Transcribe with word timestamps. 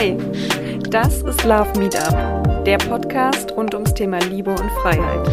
Hey, 0.00 0.16
das 0.90 1.22
ist 1.22 1.42
Love 1.42 1.76
Meetup, 1.76 2.64
der 2.64 2.78
Podcast 2.78 3.50
rund 3.56 3.74
ums 3.74 3.92
Thema 3.94 4.20
Liebe 4.20 4.52
und 4.52 4.70
Freiheit. 4.80 5.28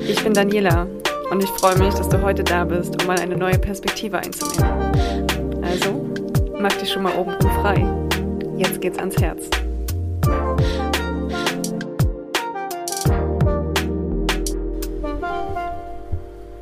Ich 0.00 0.24
bin 0.24 0.32
Daniela 0.32 0.86
und 1.30 1.44
ich 1.44 1.50
freue 1.50 1.76
mich, 1.76 1.92
dass 1.92 2.08
du 2.08 2.22
heute 2.22 2.42
da 2.42 2.64
bist, 2.64 2.98
um 2.98 3.06
mal 3.06 3.20
eine 3.20 3.36
neue 3.36 3.58
Perspektive 3.58 4.16
einzunehmen. 4.16 5.60
Also, 5.62 6.08
mach 6.58 6.72
dich 6.72 6.90
schon 6.90 7.02
mal 7.02 7.14
oben 7.14 7.38
frei. 7.60 7.86
Jetzt 8.56 8.80
geht's 8.80 8.98
ans 8.98 9.20
Herz. 9.20 9.50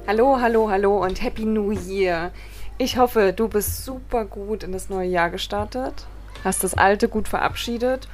Hallo, 0.08 0.40
hallo, 0.40 0.68
hallo 0.68 1.04
und 1.04 1.22
Happy 1.22 1.44
New 1.44 1.70
Year. 1.70 2.32
Ich 2.78 2.98
hoffe, 2.98 3.32
du 3.32 3.46
bist 3.46 3.84
super 3.84 4.24
gut 4.24 4.64
in 4.64 4.72
das 4.72 4.88
neue 4.88 5.08
Jahr 5.08 5.30
gestartet, 5.30 6.08
hast 6.44 6.64
das 6.64 6.74
alte 6.74 7.08
gut 7.08 7.28
verabschiedet 7.28 8.08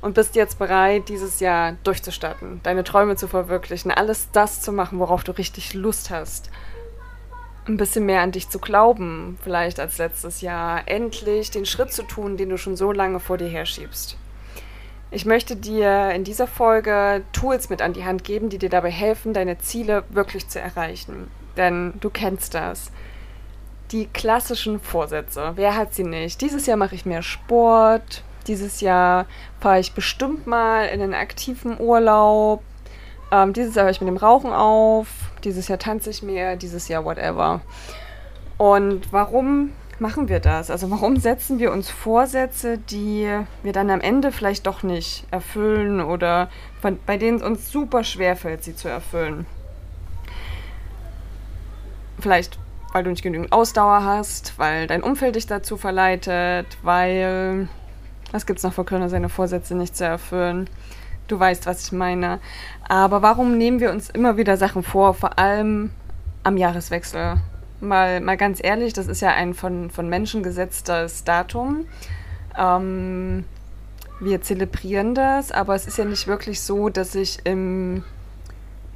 und 0.00 0.14
bist 0.14 0.36
jetzt 0.36 0.58
bereit, 0.58 1.08
dieses 1.08 1.40
Jahr 1.40 1.76
durchzustarten, 1.84 2.60
deine 2.62 2.84
Träume 2.84 3.16
zu 3.16 3.28
verwirklichen, 3.28 3.90
alles 3.90 4.28
das 4.32 4.60
zu 4.60 4.72
machen, 4.72 4.98
worauf 4.98 5.24
du 5.24 5.32
richtig 5.32 5.74
Lust 5.74 6.10
hast. 6.10 6.50
Ein 7.66 7.76
bisschen 7.76 8.06
mehr 8.06 8.22
an 8.22 8.32
dich 8.32 8.48
zu 8.48 8.58
glauben, 8.58 9.38
vielleicht 9.42 9.78
als 9.78 9.98
letztes 9.98 10.40
Jahr, 10.40 10.82
endlich 10.86 11.50
den 11.50 11.66
Schritt 11.66 11.92
zu 11.92 12.02
tun, 12.02 12.36
den 12.36 12.48
du 12.48 12.56
schon 12.56 12.76
so 12.76 12.92
lange 12.92 13.20
vor 13.20 13.36
dir 13.36 13.48
herschiebst. 13.48 14.16
Ich 15.10 15.24
möchte 15.24 15.56
dir 15.56 16.10
in 16.10 16.24
dieser 16.24 16.46
Folge 16.46 17.22
Tools 17.32 17.70
mit 17.70 17.80
an 17.80 17.94
die 17.94 18.04
Hand 18.04 18.24
geben, 18.24 18.50
die 18.50 18.58
dir 18.58 18.68
dabei 18.68 18.90
helfen, 18.90 19.32
deine 19.32 19.58
Ziele 19.58 20.04
wirklich 20.10 20.48
zu 20.48 20.60
erreichen. 20.60 21.30
Denn 21.56 21.94
du 22.00 22.10
kennst 22.10 22.54
das 22.54 22.92
die 23.90 24.06
klassischen 24.06 24.80
Vorsätze. 24.80 25.52
Wer 25.56 25.76
hat 25.76 25.94
sie 25.94 26.04
nicht? 26.04 26.40
Dieses 26.40 26.66
Jahr 26.66 26.76
mache 26.76 26.94
ich 26.94 27.06
mehr 27.06 27.22
Sport. 27.22 28.22
Dieses 28.46 28.80
Jahr 28.80 29.26
fahre 29.60 29.80
ich 29.80 29.92
bestimmt 29.92 30.46
mal 30.46 30.86
in 30.86 31.00
einen 31.00 31.14
aktiven 31.14 31.78
Urlaub. 31.80 32.62
Ähm, 33.30 33.52
dieses 33.52 33.74
Jahr 33.74 33.84
höre 33.84 33.90
ich 33.90 34.00
mit 34.00 34.08
dem 34.08 34.16
Rauchen 34.16 34.52
auf. 34.52 35.08
Dieses 35.44 35.68
Jahr 35.68 35.78
tanze 35.78 36.10
ich 36.10 36.22
mehr. 36.22 36.56
Dieses 36.56 36.88
Jahr 36.88 37.04
whatever. 37.04 37.60
Und 38.56 39.12
warum 39.12 39.72
machen 39.98 40.28
wir 40.28 40.40
das? 40.40 40.70
Also 40.70 40.90
warum 40.90 41.16
setzen 41.16 41.58
wir 41.58 41.72
uns 41.72 41.90
Vorsätze, 41.90 42.78
die 42.78 43.28
wir 43.62 43.72
dann 43.72 43.90
am 43.90 44.00
Ende 44.00 44.32
vielleicht 44.32 44.66
doch 44.66 44.82
nicht 44.82 45.26
erfüllen 45.30 46.00
oder 46.00 46.48
von, 46.80 46.98
bei 47.04 47.16
denen 47.16 47.38
es 47.38 47.42
uns 47.42 47.70
super 47.70 48.04
schwer 48.04 48.36
fällt, 48.36 48.64
sie 48.64 48.74
zu 48.74 48.88
erfüllen? 48.88 49.46
Vielleicht 52.20 52.58
weil 52.92 53.04
du 53.04 53.10
nicht 53.10 53.22
genügend 53.22 53.52
Ausdauer 53.52 54.04
hast, 54.04 54.58
weil 54.58 54.86
dein 54.86 55.02
Umfeld 55.02 55.36
dich 55.36 55.46
dazu 55.46 55.76
verleitet, 55.76 56.66
weil. 56.82 57.68
Was 58.30 58.44
gibt 58.44 58.58
es 58.58 58.62
noch 58.62 58.74
für 58.74 58.84
Gründe, 58.84 59.08
seine 59.08 59.30
Vorsätze 59.30 59.74
nicht 59.74 59.96
zu 59.96 60.04
erfüllen? 60.04 60.68
Du 61.28 61.40
weißt, 61.40 61.64
was 61.66 61.86
ich 61.86 61.92
meine. 61.92 62.40
Aber 62.86 63.22
warum 63.22 63.56
nehmen 63.56 63.80
wir 63.80 63.90
uns 63.90 64.10
immer 64.10 64.36
wieder 64.36 64.58
Sachen 64.58 64.82
vor, 64.82 65.14
vor 65.14 65.38
allem 65.38 65.90
am 66.42 66.58
Jahreswechsel? 66.58 67.36
Mal, 67.80 68.20
mal 68.20 68.36
ganz 68.36 68.60
ehrlich, 68.62 68.92
das 68.92 69.06
ist 69.06 69.22
ja 69.22 69.30
ein 69.30 69.54
von, 69.54 69.90
von 69.90 70.08
Menschen 70.08 70.42
gesetztes 70.42 71.24
Datum. 71.24 71.86
Ähm, 72.58 73.44
wir 74.20 74.42
zelebrieren 74.42 75.14
das, 75.14 75.52
aber 75.52 75.74
es 75.74 75.86
ist 75.86 75.96
ja 75.96 76.04
nicht 76.04 76.26
wirklich 76.26 76.60
so, 76.60 76.88
dass 76.88 77.14
ich 77.14 77.38
im 77.44 78.02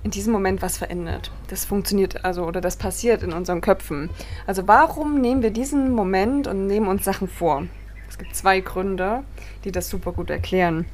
in 0.05 0.11
diesem 0.11 0.33
Moment 0.33 0.62
was 0.62 0.77
verändert. 0.77 1.31
Das 1.48 1.64
funktioniert 1.64 2.25
also 2.25 2.45
oder 2.45 2.61
das 2.61 2.77
passiert 2.77 3.22
in 3.22 3.33
unseren 3.33 3.61
Köpfen. 3.61 4.11
Also 4.47 4.67
warum 4.67 5.20
nehmen 5.20 5.42
wir 5.42 5.50
diesen 5.50 5.92
Moment 5.92 6.47
und 6.47 6.67
nehmen 6.67 6.89
uns 6.89 7.05
Sachen 7.05 7.28
vor? 7.28 7.64
Es 8.09 8.19
gibt 8.19 8.34
zwei 8.36 8.61
Gründe, 8.61 9.22
die 9.64 9.72
das 9.72 9.89
super 9.89 10.12
gut 10.12 10.31
erklären. 10.31 10.86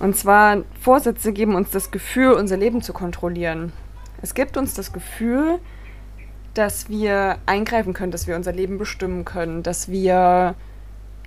Und 0.00 0.16
zwar, 0.16 0.62
Vorsätze 0.80 1.32
geben 1.32 1.54
uns 1.54 1.70
das 1.70 1.90
Gefühl, 1.90 2.32
unser 2.32 2.56
Leben 2.56 2.82
zu 2.82 2.92
kontrollieren. 2.92 3.72
Es 4.22 4.34
gibt 4.34 4.56
uns 4.56 4.74
das 4.74 4.92
Gefühl, 4.92 5.58
dass 6.54 6.88
wir 6.88 7.38
eingreifen 7.46 7.92
können, 7.92 8.10
dass 8.10 8.26
wir 8.26 8.36
unser 8.36 8.52
Leben 8.52 8.78
bestimmen 8.78 9.24
können, 9.24 9.62
dass 9.62 9.88
wir 9.88 10.54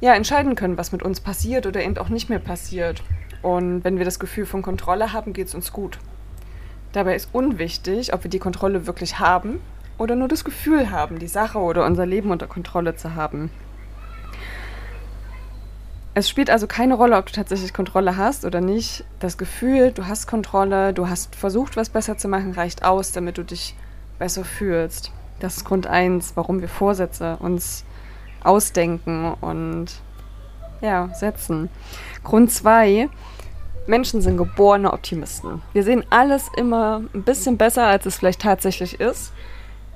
ja, 0.02 0.16
entscheiden 0.16 0.56
können, 0.56 0.78
was 0.78 0.92
mit 0.92 1.04
uns 1.04 1.22
passiert 1.22 1.68
oder 1.68 1.82
eben 1.82 1.98
auch 1.98 2.10
nicht 2.10 2.30
mehr 2.30 2.40
passiert. 2.40 3.04
Und 3.42 3.84
wenn 3.84 3.98
wir 3.98 4.06
das 4.06 4.20
Gefühl 4.20 4.46
von 4.46 4.62
Kontrolle 4.62 5.14
haben, 5.14 5.34
geht 5.34 5.48
es 5.48 5.56
uns 5.56 5.72
gut. 5.72 6.00
Dabei 6.94 7.16
ist 7.16 7.30
unwichtig, 7.34 8.14
ob 8.14 8.24
wir 8.24 8.30
die 8.30 8.40
Kontrolle 8.40 8.86
wirklich 8.86 9.20
haben 9.20 9.62
oder 9.98 10.16
nur 10.16 10.28
das 10.28 10.44
Gefühl 10.44 10.92
haben, 10.92 11.20
die 11.20 11.28
Sache 11.28 11.60
oder 11.60 11.86
unser 11.86 12.06
Leben 12.06 12.32
unter 12.32 12.48
Kontrolle 12.48 12.96
zu 12.96 13.16
haben. 13.16 13.50
Es 16.14 16.28
spielt 16.28 16.50
also 16.50 16.68
keine 16.68 16.96
Rolle, 16.96 17.18
ob 17.18 17.28
du 17.28 17.32
tatsächlich 17.32 17.74
Kontrolle 17.74 18.18
hast 18.18 18.44
oder 18.44 18.60
nicht. 18.60 19.06
Das 19.20 19.38
Gefühl, 19.38 19.94
du 19.94 20.08
hast 20.08 20.28
Kontrolle, 20.28 20.94
du 20.94 21.08
hast 21.08 21.36
versucht, 21.36 21.78
was 21.78 21.90
besser 21.90 22.18
zu 22.18 22.28
machen, 22.28 22.52
reicht 22.52 22.84
aus, 22.84 23.14
damit 23.14 23.38
du 23.38 23.44
dich 23.44 23.76
besser 24.20 24.44
fühlst. 24.44 25.12
Das 25.40 25.58
ist 25.58 25.66
Grund 25.66 25.88
eins, 25.88 26.34
warum 26.36 26.60
wir 26.60 26.68
Vorsätze 26.68 27.38
uns 27.40 27.86
ausdenken 28.44 29.34
und 29.40 29.88
ja, 30.82 31.10
setzen. 31.14 31.70
Grund 32.24 32.52
zwei, 32.52 33.08
Menschen 33.88 34.22
sind 34.22 34.38
geborene 34.38 34.94
Optimisten. 34.94 35.62
Wir 35.74 35.84
sehen 35.84 36.06
alles 36.10 36.50
immer 36.56 37.02
ein 37.14 37.24
bisschen 37.24 37.58
besser, 37.58 37.86
als 37.86 38.06
es 38.06 38.18
vielleicht 38.18 38.42
tatsächlich 38.42 39.00
ist. 39.00 39.34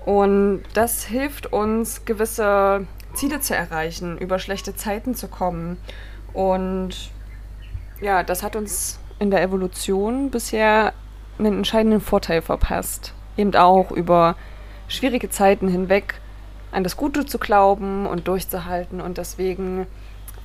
Und 0.05 0.63
das 0.73 1.03
hilft 1.05 1.51
uns, 1.51 2.05
gewisse 2.05 2.87
Ziele 3.13 3.39
zu 3.39 3.55
erreichen, 3.55 4.17
über 4.17 4.39
schlechte 4.39 4.75
Zeiten 4.75 5.15
zu 5.15 5.27
kommen. 5.27 5.77
Und 6.33 7.11
ja, 8.01 8.23
das 8.23 8.43
hat 8.43 8.55
uns 8.55 8.99
in 9.19 9.31
der 9.31 9.41
Evolution 9.41 10.29
bisher 10.29 10.93
einen 11.39 11.57
entscheidenden 11.57 12.01
Vorteil 12.01 12.41
verpasst. 12.41 13.13
Eben 13.37 13.55
auch 13.55 13.91
über 13.91 14.35
schwierige 14.87 15.29
Zeiten 15.29 15.67
hinweg 15.67 16.15
an 16.71 16.83
das 16.83 16.97
Gute 16.97 17.25
zu 17.25 17.39
glauben 17.39 18.05
und 18.05 18.27
durchzuhalten. 18.27 19.01
Und 19.01 19.17
deswegen 19.17 19.87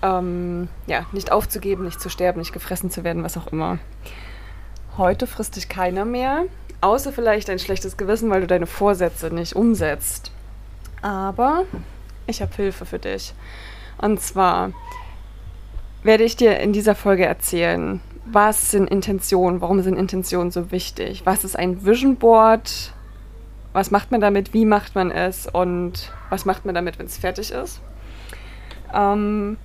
ähm, 0.03 0.69
ja, 0.87 1.07
nicht 1.13 1.33
aufzugeben, 1.33 1.85
nicht 1.85 2.01
zu 2.01 2.09
sterben, 2.09 2.39
nicht 2.39 2.53
gefressen 2.53 2.91
zu 2.91 3.05
werden, 3.05 3.23
was 3.23 3.37
auch 3.37 3.49
immer. 3.49 3.79
Heute 4.97 5.27
frisst 5.27 5.57
dich 5.57 5.69
keiner 5.69 6.05
mehr, 6.05 6.45
außer 6.81 7.13
vielleicht 7.13 7.51
ein 7.51 7.59
schlechtes 7.59 7.97
Gewissen, 7.97 8.31
weil 8.31 8.41
du 8.41 8.47
deine 8.47 8.67
Vorsätze 8.67 9.33
nicht 9.33 9.55
umsetzt. 9.55 10.33
Aber 11.03 11.65
ich 12.27 12.43
habe 12.43 12.55
Hilfe 12.55 12.87
für 12.87 12.99
dich. 12.99 13.35
Und 13.99 14.21
zwar 14.21 14.73
werde 16.03 16.25
ich 16.25 16.37
dir 16.37 16.59
in 16.61 16.73
dieser 16.73 16.95
Folge 16.95 17.27
erzählen, 17.27 18.01
was 18.25 18.71
sind 18.71 18.89
Intentionen, 18.89 19.61
warum 19.61 19.83
sind 19.83 19.97
Intentionen 19.97 20.51
so 20.51 20.71
wichtig, 20.71 21.23
was 21.25 21.45
ist 21.45 21.59
ein 21.59 21.85
Vision 21.85 22.17
Board, 22.17 22.93
was 23.73 23.91
macht 23.91 24.11
man 24.11 24.21
damit, 24.21 24.55
wie 24.55 24.65
macht 24.65 24.95
man 24.95 25.11
es 25.11 25.47
und 25.47 26.13
was 26.29 26.45
macht 26.45 26.65
man 26.65 26.75
damit, 26.75 26.99
wenn 26.99 27.07
es 27.07 27.19
fertig 27.19 27.51
ist. 27.53 27.81
Ähm, 28.95 29.57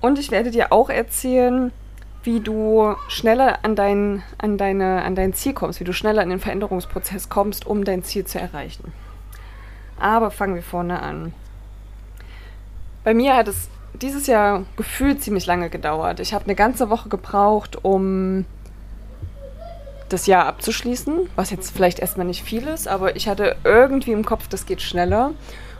und 0.00 0.18
ich 0.18 0.30
werde 0.30 0.50
dir 0.50 0.72
auch 0.72 0.90
erzählen, 0.90 1.72
wie 2.22 2.40
du 2.40 2.94
schneller 3.08 3.60
an 3.62 3.74
dein, 3.74 4.22
an, 4.38 4.58
deine, 4.58 5.02
an 5.02 5.14
dein 5.14 5.32
Ziel 5.32 5.54
kommst, 5.54 5.80
wie 5.80 5.84
du 5.84 5.92
schneller 5.92 6.22
in 6.22 6.30
den 6.30 6.40
Veränderungsprozess 6.40 7.28
kommst, 7.28 7.66
um 7.66 7.84
dein 7.84 8.02
Ziel 8.02 8.24
zu 8.24 8.38
erreichen. 8.38 8.92
Aber 9.98 10.30
fangen 10.30 10.54
wir 10.54 10.62
vorne 10.62 11.00
an. 11.00 11.32
Bei 13.04 13.14
mir 13.14 13.36
hat 13.36 13.48
es 13.48 13.68
dieses 13.94 14.26
Jahr 14.26 14.64
gefühlt 14.76 15.22
ziemlich 15.22 15.46
lange 15.46 15.70
gedauert. 15.70 16.20
Ich 16.20 16.34
habe 16.34 16.44
eine 16.44 16.54
ganze 16.54 16.90
Woche 16.90 17.08
gebraucht, 17.08 17.82
um 17.84 18.44
das 20.08 20.26
Jahr 20.26 20.46
abzuschließen, 20.46 21.28
was 21.36 21.50
jetzt 21.50 21.70
vielleicht 21.70 21.98
erstmal 21.98 22.26
nicht 22.26 22.42
viel 22.42 22.66
ist, 22.66 22.88
aber 22.88 23.16
ich 23.16 23.28
hatte 23.28 23.56
irgendwie 23.64 24.12
im 24.12 24.24
Kopf, 24.24 24.48
das 24.48 24.66
geht 24.66 24.80
schneller 24.80 25.32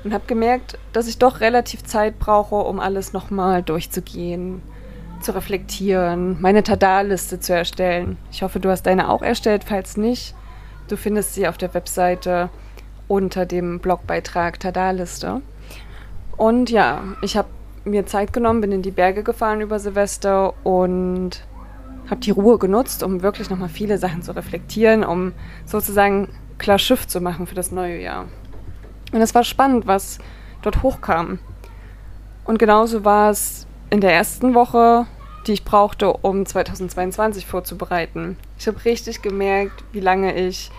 und 0.04 0.12
habe 0.12 0.24
gemerkt, 0.26 0.78
dass 0.92 1.08
ich 1.08 1.18
doch 1.18 1.40
relativ 1.40 1.84
Zeit 1.84 2.18
brauche, 2.18 2.56
um 2.56 2.80
alles 2.80 3.12
nochmal 3.12 3.62
durchzugehen, 3.62 4.62
zu 5.20 5.34
reflektieren, 5.34 6.36
meine 6.40 6.62
Tada-Liste 6.62 7.40
zu 7.40 7.54
erstellen. 7.54 8.16
Ich 8.30 8.42
hoffe, 8.42 8.60
du 8.60 8.70
hast 8.70 8.84
deine 8.84 9.08
auch 9.08 9.22
erstellt. 9.22 9.64
Falls 9.64 9.96
nicht, 9.96 10.34
du 10.88 10.96
findest 10.96 11.34
sie 11.34 11.48
auf 11.48 11.58
der 11.58 11.74
Webseite 11.74 12.50
unter 13.08 13.46
dem 13.46 13.80
Blogbeitrag 13.80 14.60
Tada-Liste. 14.60 15.40
Und 16.36 16.70
ja, 16.70 17.02
ich 17.22 17.36
habe 17.36 17.48
mir 17.84 18.06
Zeit 18.06 18.32
genommen, 18.32 18.60
bin 18.60 18.70
in 18.70 18.82
die 18.82 18.90
Berge 18.90 19.22
gefahren 19.22 19.60
über 19.60 19.78
Silvester 19.80 20.54
und 20.64 21.42
habe 22.08 22.20
die 22.20 22.30
Ruhe 22.30 22.58
genutzt, 22.58 23.02
um 23.02 23.22
wirklich 23.22 23.50
nochmal 23.50 23.68
viele 23.68 23.98
Sachen 23.98 24.22
zu 24.22 24.34
reflektieren, 24.36 25.04
um 25.04 25.32
sozusagen 25.64 26.28
klar 26.58 26.78
Schiff 26.78 27.06
zu 27.06 27.20
machen 27.20 27.46
für 27.46 27.54
das 27.54 27.72
neue 27.72 28.00
Jahr. 28.00 28.26
Und 29.12 29.20
es 29.20 29.34
war 29.34 29.44
spannend, 29.44 29.86
was 29.86 30.18
dort 30.62 30.82
hochkam. 30.82 31.38
Und 32.44 32.58
genauso 32.58 33.04
war 33.04 33.30
es 33.30 33.66
in 33.90 34.00
der 34.00 34.12
ersten 34.12 34.54
Woche, 34.54 35.06
die 35.46 35.52
ich 35.52 35.64
brauchte, 35.64 36.12
um 36.12 36.44
2022 36.44 37.46
vorzubereiten. 37.46 38.36
Ich 38.58 38.66
habe 38.66 38.84
richtig 38.84 39.22
gemerkt, 39.22 39.84
wie 39.92 40.00
lange 40.00 40.34
ich 40.34 40.70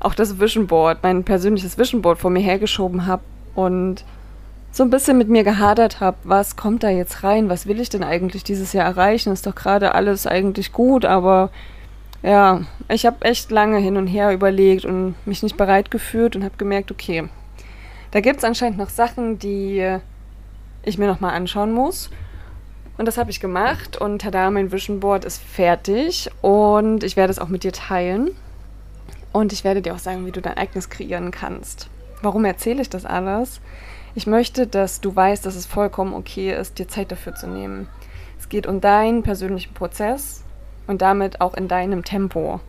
auch 0.00 0.14
das 0.14 0.38
Vision 0.38 0.66
Board, 0.66 0.98
mein 1.02 1.24
persönliches 1.24 1.78
Vision 1.78 2.02
Board 2.02 2.18
vor 2.18 2.30
mir 2.30 2.40
hergeschoben 2.40 3.06
habe 3.06 3.22
und 3.54 4.04
so 4.70 4.82
ein 4.82 4.90
bisschen 4.90 5.16
mit 5.16 5.28
mir 5.28 5.44
gehadert 5.44 6.00
habe, 6.00 6.16
was 6.24 6.56
kommt 6.56 6.82
da 6.82 6.90
jetzt 6.90 7.22
rein, 7.22 7.48
was 7.48 7.66
will 7.66 7.80
ich 7.80 7.90
denn 7.90 8.02
eigentlich 8.02 8.42
dieses 8.42 8.72
Jahr 8.72 8.86
erreichen, 8.86 9.32
ist 9.32 9.46
doch 9.46 9.54
gerade 9.54 9.94
alles 9.94 10.26
eigentlich 10.26 10.72
gut, 10.72 11.04
aber 11.04 11.50
ja, 12.22 12.62
ich 12.88 13.06
habe 13.06 13.24
echt 13.24 13.50
lange 13.50 13.78
hin 13.78 13.96
und 13.96 14.08
her 14.08 14.32
überlegt 14.32 14.84
und 14.84 15.14
mich 15.26 15.42
nicht 15.42 15.56
bereit 15.56 15.90
gefühlt 15.90 16.34
und 16.34 16.42
habe 16.42 16.56
gemerkt, 16.56 16.90
okay, 16.90 17.28
da 18.14 18.20
gibt 18.20 18.38
es 18.38 18.44
anscheinend 18.44 18.78
noch 18.78 18.90
Sachen, 18.90 19.40
die 19.40 19.98
ich 20.84 20.98
mir 20.98 21.08
nochmal 21.08 21.34
anschauen 21.34 21.72
muss. 21.72 22.10
Und 22.96 23.06
das 23.06 23.18
habe 23.18 23.32
ich 23.32 23.40
gemacht 23.40 23.96
und 23.96 24.22
tada, 24.22 24.52
mein 24.52 24.70
Vision 24.70 25.00
Board 25.00 25.24
ist 25.24 25.42
fertig 25.42 26.30
und 26.40 27.02
ich 27.02 27.16
werde 27.16 27.32
es 27.32 27.40
auch 27.40 27.48
mit 27.48 27.64
dir 27.64 27.72
teilen. 27.72 28.30
Und 29.32 29.52
ich 29.52 29.64
werde 29.64 29.82
dir 29.82 29.94
auch 29.94 29.98
sagen, 29.98 30.26
wie 30.26 30.30
du 30.30 30.40
dein 30.40 30.56
eigenes 30.56 30.90
kreieren 30.90 31.32
kannst. 31.32 31.90
Warum 32.22 32.44
erzähle 32.44 32.82
ich 32.82 32.88
das 32.88 33.04
alles? 33.04 33.60
Ich 34.14 34.28
möchte, 34.28 34.68
dass 34.68 35.00
du 35.00 35.16
weißt, 35.16 35.44
dass 35.44 35.56
es 35.56 35.66
vollkommen 35.66 36.14
okay 36.14 36.54
ist, 36.54 36.78
dir 36.78 36.86
Zeit 36.86 37.10
dafür 37.10 37.34
zu 37.34 37.48
nehmen. 37.48 37.88
Es 38.38 38.48
geht 38.48 38.68
um 38.68 38.80
deinen 38.80 39.24
persönlichen 39.24 39.74
Prozess 39.74 40.44
und 40.86 41.02
damit 41.02 41.40
auch 41.40 41.54
in 41.54 41.66
deinem 41.66 42.04
Tempo. 42.04 42.60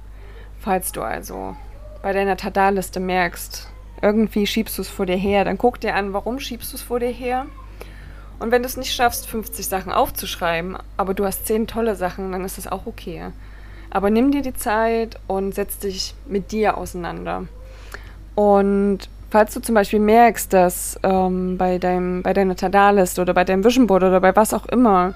Falls 0.60 0.92
du 0.92 1.04
also 1.04 1.56
bei 2.02 2.14
deiner 2.14 2.36
Tada-Liste 2.36 3.00
merkst, 3.00 3.70
irgendwie 4.06 4.46
schiebst 4.46 4.78
du 4.78 4.84
es 4.84 4.90
vor 4.90 5.08
dir 5.08 5.18
her, 5.18 5.44
dann 5.44 5.58
guck 5.58 5.80
dir 5.80 5.96
an, 5.96 6.14
warum 6.14 6.40
schiebst 6.40 6.72
du 6.72 6.78
es 6.78 6.84
vor 6.84 7.00
dir 7.00 7.10
her. 7.10 7.48
Und 8.38 8.52
wenn 8.52 8.62
du 8.62 8.68
es 8.68 8.78
nicht 8.78 8.94
schaffst, 8.94 9.28
50 9.28 9.68
Sachen 9.68 9.92
aufzuschreiben, 9.92 10.78
aber 10.96 11.14
du 11.14 11.26
hast 11.26 11.48
10 11.48 11.68
tolle 11.68 11.96
Sachen, 11.96 12.32
dann 12.32 12.46
ist 12.46 12.58
das 12.58 12.68
auch 12.68 12.86
okay. 12.86 13.32
Aber 13.90 14.10
nimm 14.10 14.32
dir 14.32 14.42
die 14.42 14.54
Zeit 14.54 15.20
und 15.26 15.56
setz 15.56 15.80
dich 15.80 16.14
mit 16.28 16.52
dir 16.52 16.78
auseinander. 16.78 17.48
Und 18.36 19.10
falls 19.32 19.54
du 19.54 19.62
zum 19.62 19.74
Beispiel 19.74 20.00
merkst, 20.00 20.54
dass 20.54 21.00
ähm, 21.02 21.58
bei, 21.58 21.80
deinem, 21.80 22.22
bei 22.22 22.34
deiner 22.34 22.56
Tada-Liste 22.56 23.22
oder 23.22 23.34
bei 23.34 23.44
deinem 23.44 23.64
Vision 23.64 23.88
Board 23.88 24.04
oder 24.04 24.22
bei 24.22 24.36
was 24.36 24.54
auch 24.54 24.66
immer 24.68 25.14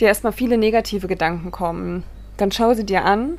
dir 0.00 0.08
erstmal 0.08 0.32
viele 0.32 0.58
negative 0.58 1.06
Gedanken 1.06 1.50
kommen, 1.50 2.02
dann 2.36 2.50
schau 2.50 2.74
sie 2.74 2.84
dir 2.84 3.04
an. 3.04 3.38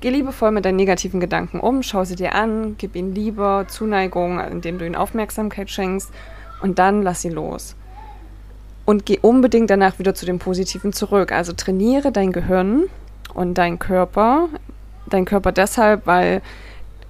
Geh 0.00 0.10
liebevoll 0.10 0.52
mit 0.52 0.64
deinen 0.64 0.76
negativen 0.76 1.18
Gedanken 1.18 1.58
um, 1.58 1.82
schau 1.82 2.04
sie 2.04 2.14
dir 2.14 2.34
an, 2.34 2.76
gib 2.78 2.94
ihnen 2.94 3.14
Liebe, 3.14 3.66
Zuneigung, 3.68 4.38
indem 4.38 4.78
du 4.78 4.86
ihnen 4.86 4.94
Aufmerksamkeit 4.94 5.70
schenkst 5.70 6.10
und 6.62 6.78
dann 6.78 7.02
lass 7.02 7.22
sie 7.22 7.30
los. 7.30 7.74
Und 8.84 9.04
geh 9.06 9.18
unbedingt 9.20 9.70
danach 9.70 9.98
wieder 9.98 10.14
zu 10.14 10.24
dem 10.24 10.38
Positiven 10.38 10.92
zurück. 10.92 11.32
Also 11.32 11.52
trainiere 11.52 12.12
dein 12.12 12.32
Gehirn 12.32 12.84
und 13.34 13.54
dein 13.58 13.78
Körper. 13.78 14.48
Dein 15.06 15.24
Körper 15.24 15.52
deshalb, 15.52 16.06
weil 16.06 16.42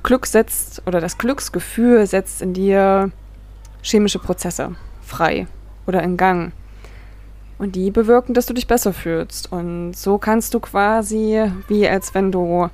Glück 0.03 0.27
setzt 0.27 0.83
oder 0.87 1.01
das 1.01 1.19
Glücksgefühl 1.19 2.07
setzt 2.07 2.43
in 2.43 2.55
dir 2.55 3.11
chemische 3.83 4.19
Prozesse 4.19 4.75
frei 5.03 5.47
oder 5.87 6.03
in 6.03 6.17
Gang. 6.17 6.53
Und 7.59 7.75
die 7.75 7.91
bewirken, 7.91 8.35
dass 8.35 8.47
du 8.47 8.55
dich 8.55 8.69
besser 8.69 8.93
fühlst. 8.93 9.51
Und 9.53 9.95
so 9.95 10.19
kannst 10.19 10.55
du 10.55 10.61
quasi, 10.61 11.51
wie 11.67 11.89
als 11.89 12.15
wenn 12.15 12.31
du 12.31 12.71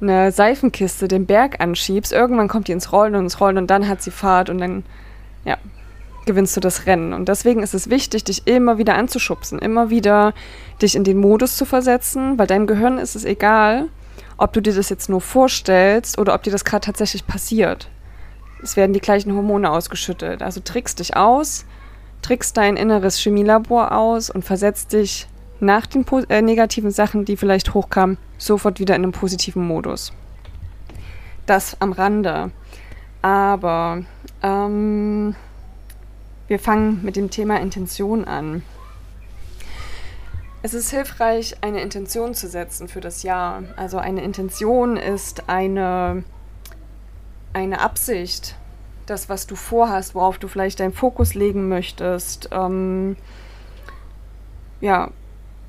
eine 0.00 0.30
Seifenkiste 0.30 1.08
den 1.08 1.26
Berg 1.26 1.60
anschiebst, 1.60 2.12
irgendwann 2.12 2.48
kommt 2.48 2.68
die 2.68 2.72
ins 2.72 2.92
Rollen 2.92 3.14
und 3.14 3.24
ins 3.24 3.40
Rollen 3.40 3.58
und 3.58 3.68
dann 3.68 3.88
hat 3.88 4.02
sie 4.02 4.10
Fahrt 4.10 4.50
und 4.50 4.58
dann, 4.58 4.84
ja, 5.44 5.56
gewinnst 6.26 6.56
du 6.56 6.60
das 6.60 6.86
Rennen. 6.86 7.12
Und 7.12 7.28
deswegen 7.28 7.62
ist 7.62 7.74
es 7.74 7.90
wichtig, 7.90 8.24
dich 8.24 8.46
immer 8.46 8.78
wieder 8.78 8.94
anzuschubsen, 8.96 9.58
immer 9.58 9.90
wieder 9.90 10.34
dich 10.80 10.96
in 10.96 11.04
den 11.04 11.18
Modus 11.18 11.56
zu 11.56 11.64
versetzen, 11.64 12.38
weil 12.38 12.46
deinem 12.46 12.66
Gehirn 12.66 12.98
ist 12.98 13.16
es 13.16 13.24
egal, 13.24 13.88
ob 14.36 14.52
du 14.52 14.60
dir 14.60 14.74
das 14.74 14.88
jetzt 14.88 15.08
nur 15.08 15.20
vorstellst 15.20 16.18
oder 16.18 16.34
ob 16.34 16.42
dir 16.42 16.50
das 16.50 16.64
gerade 16.64 16.84
tatsächlich 16.84 17.26
passiert. 17.26 17.88
Es 18.62 18.76
werden 18.76 18.92
die 18.92 19.00
gleichen 19.00 19.34
Hormone 19.34 19.70
ausgeschüttet. 19.70 20.42
Also 20.42 20.60
trickst 20.60 20.98
dich 20.98 21.16
aus, 21.16 21.66
trickst 22.24 22.56
dein 22.56 22.78
inneres 22.78 23.18
Chemielabor 23.18 23.92
aus 23.92 24.30
und 24.30 24.46
versetzt 24.46 24.94
dich 24.94 25.28
nach 25.60 25.86
den 25.86 26.06
äh, 26.30 26.40
negativen 26.40 26.90
Sachen, 26.90 27.26
die 27.26 27.36
vielleicht 27.36 27.74
hochkamen, 27.74 28.16
sofort 28.38 28.80
wieder 28.80 28.96
in 28.96 29.02
einen 29.02 29.12
positiven 29.12 29.66
Modus. 29.66 30.10
Das 31.44 31.76
am 31.80 31.92
Rande. 31.92 32.50
Aber 33.20 34.04
ähm, 34.42 35.36
wir 36.48 36.58
fangen 36.58 37.04
mit 37.04 37.16
dem 37.16 37.30
Thema 37.30 37.60
Intention 37.60 38.24
an. 38.24 38.62
Es 40.62 40.72
ist 40.72 40.90
hilfreich, 40.90 41.56
eine 41.60 41.82
Intention 41.82 42.32
zu 42.32 42.48
setzen 42.48 42.88
für 42.88 43.02
das 43.02 43.22
Jahr. 43.22 43.64
Also 43.76 43.98
eine 43.98 44.24
Intention 44.24 44.96
ist 44.96 45.50
eine, 45.50 46.24
eine 47.52 47.82
Absicht, 47.82 48.56
das, 49.06 49.28
was 49.28 49.46
du 49.46 49.56
vorhast, 49.56 50.14
worauf 50.14 50.38
du 50.38 50.48
vielleicht 50.48 50.80
deinen 50.80 50.92
Fokus 50.92 51.34
legen 51.34 51.68
möchtest. 51.68 52.48
Ähm, 52.52 53.16
ja, 54.80 55.10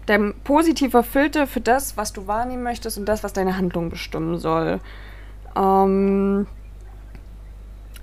dein 0.06 0.34
positiver 0.44 1.04
Filter 1.04 1.48
für 1.48 1.62
das, 1.62 1.98
was 1.98 2.14
du 2.14 2.28
wahrnehmen 2.28 2.64
möchtest 2.64 2.98
und 2.98 3.06
das, 3.06 3.24
was 3.24 3.34
deine 3.34 3.58
Handlung 3.58 3.90
bestimmen 3.90 4.38
soll. 4.38 4.80
Ähm, 5.56 6.48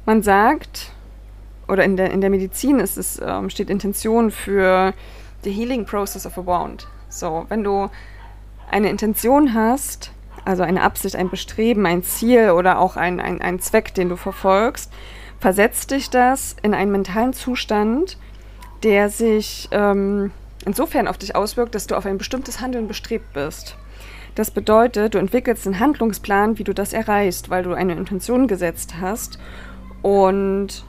man 0.04 0.22
sagt, 0.22 0.92
oder 1.68 1.84
in 1.84 1.96
der, 1.96 2.10
in 2.10 2.20
der 2.20 2.30
Medizin 2.30 2.80
ist 2.80 2.98
es, 2.98 3.20
ähm, 3.24 3.50
steht 3.50 3.70
Intention 3.70 4.30
für 4.30 4.94
the 5.44 5.52
healing 5.52 5.84
process 5.84 6.26
of 6.26 6.36
a 6.38 6.44
wound. 6.44 6.88
So, 7.08 7.46
wenn 7.48 7.62
du 7.62 7.88
eine 8.70 8.88
Intention 8.88 9.54
hast, 9.54 10.10
also 10.44 10.62
eine 10.62 10.82
Absicht, 10.82 11.14
ein 11.14 11.30
Bestreben, 11.30 11.86
ein 11.86 12.02
Ziel 12.02 12.50
oder 12.50 12.78
auch 12.78 12.96
ein, 12.96 13.20
ein, 13.20 13.40
ein 13.40 13.60
Zweck, 13.60 13.94
den 13.94 14.08
du 14.08 14.16
verfolgst, 14.16 14.92
versetzt 15.42 15.90
dich 15.90 16.08
das 16.08 16.54
in 16.62 16.72
einen 16.72 16.92
mentalen 16.92 17.32
Zustand, 17.32 18.16
der 18.84 19.10
sich 19.10 19.68
ähm, 19.72 20.30
insofern 20.64 21.08
auf 21.08 21.18
dich 21.18 21.34
auswirkt, 21.34 21.74
dass 21.74 21.88
du 21.88 21.96
auf 21.96 22.06
ein 22.06 22.16
bestimmtes 22.16 22.60
Handeln 22.60 22.86
bestrebt 22.86 23.32
bist. 23.32 23.76
Das 24.36 24.52
bedeutet, 24.52 25.14
du 25.14 25.18
entwickelst 25.18 25.66
einen 25.66 25.80
Handlungsplan, 25.80 26.58
wie 26.58 26.64
du 26.64 26.72
das 26.72 26.92
erreichst, 26.92 27.50
weil 27.50 27.64
du 27.64 27.74
eine 27.74 27.94
Intention 27.94 28.46
gesetzt 28.46 28.94
hast 29.00 29.40
und 30.00 30.84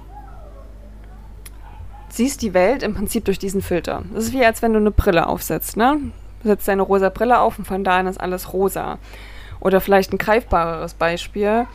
siehst 2.09 2.44
die 2.44 2.53
Welt 2.53 2.83
im 2.83 2.94
Prinzip 2.94 3.25
durch 3.25 3.39
diesen 3.39 3.63
Filter. 3.63 4.03
Das 4.13 4.25
ist 4.25 4.33
wie 4.33 4.45
als 4.45 4.61
wenn 4.61 4.73
du 4.73 4.79
eine 4.79 4.91
Brille 4.91 5.25
aufsetzt, 5.25 5.77
ne? 5.77 6.00
Du 6.44 6.50
setzt 6.50 6.67
deine 6.67 6.83
rosa 6.83 7.09
Brille 7.09 7.39
auf 7.39 7.57
und 7.57 7.65
von 7.65 7.83
da 7.83 7.97
an 7.97 8.05
ist 8.05 8.21
alles 8.21 8.53
rosa. 8.53 9.00
Oder 9.59 9.81
vielleicht 9.81 10.13
ein 10.13 10.19
greifbareres 10.19 10.94
Beispiel. 10.94 11.65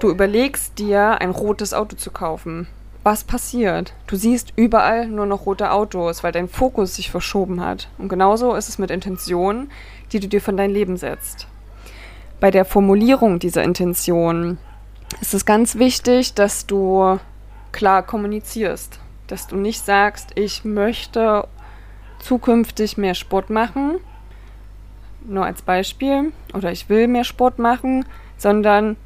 Du 0.00 0.10
überlegst 0.10 0.78
dir, 0.78 1.20
ein 1.20 1.30
rotes 1.30 1.72
Auto 1.72 1.94
zu 1.94 2.10
kaufen. 2.10 2.66
Was 3.02 3.22
passiert? 3.24 3.94
Du 4.06 4.16
siehst 4.16 4.52
überall 4.56 5.06
nur 5.06 5.26
noch 5.26 5.46
rote 5.46 5.70
Autos, 5.70 6.24
weil 6.24 6.32
dein 6.32 6.48
Fokus 6.48 6.96
sich 6.96 7.10
verschoben 7.10 7.64
hat. 7.64 7.88
Und 7.98 8.08
genauso 8.08 8.54
ist 8.54 8.68
es 8.68 8.78
mit 8.78 8.90
Intentionen, 8.90 9.70
die 10.12 10.20
du 10.20 10.26
dir 10.26 10.40
von 10.40 10.56
deinem 10.56 10.74
Leben 10.74 10.96
setzt. 10.96 11.46
Bei 12.40 12.50
der 12.50 12.64
Formulierung 12.64 13.38
dieser 13.38 13.62
Intention 13.62 14.58
ist 15.20 15.34
es 15.34 15.44
ganz 15.44 15.76
wichtig, 15.76 16.34
dass 16.34 16.66
du 16.66 17.18
klar 17.72 18.02
kommunizierst 18.02 18.98
dass 19.30 19.46
du 19.46 19.56
nicht 19.56 19.84
sagst, 19.84 20.30
ich 20.34 20.64
möchte 20.64 21.46
zukünftig 22.18 22.98
mehr 22.98 23.14
Sport 23.14 23.50
machen, 23.50 23.98
nur 25.24 25.44
als 25.44 25.62
Beispiel, 25.62 26.32
oder 26.54 26.72
ich 26.72 26.88
will 26.88 27.06
mehr 27.06 27.24
Sport 27.24 27.58
machen, 27.58 28.04
sondern 28.36 28.96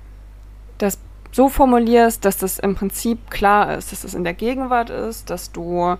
so 1.34 1.48
formulierst, 1.48 2.24
dass 2.24 2.36
das 2.36 2.60
im 2.60 2.76
Prinzip 2.76 3.28
klar 3.28 3.76
ist, 3.76 3.90
dass 3.90 4.04
es 4.04 4.14
in 4.14 4.22
der 4.22 4.34
Gegenwart 4.34 4.88
ist, 4.88 5.30
dass 5.30 5.50
du 5.50 5.96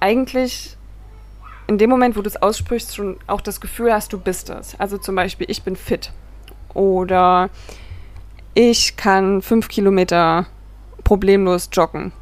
eigentlich 0.00 0.76
in 1.66 1.78
dem 1.78 1.88
Moment, 1.88 2.14
wo 2.14 2.20
du 2.20 2.28
es 2.28 2.36
aussprichst, 2.36 2.94
schon 2.94 3.16
auch 3.26 3.40
das 3.40 3.60
Gefühl 3.60 3.92
hast, 3.92 4.12
du 4.12 4.18
bist 4.18 4.50
es. 4.50 4.78
Also 4.78 4.98
zum 4.98 5.14
Beispiel, 5.14 5.50
ich 5.50 5.62
bin 5.62 5.76
fit 5.76 6.12
oder 6.74 7.48
ich 8.52 8.96
kann 8.98 9.40
fünf 9.40 9.68
Kilometer 9.68 10.44
problemlos 11.02 11.70
joggen 11.72 12.12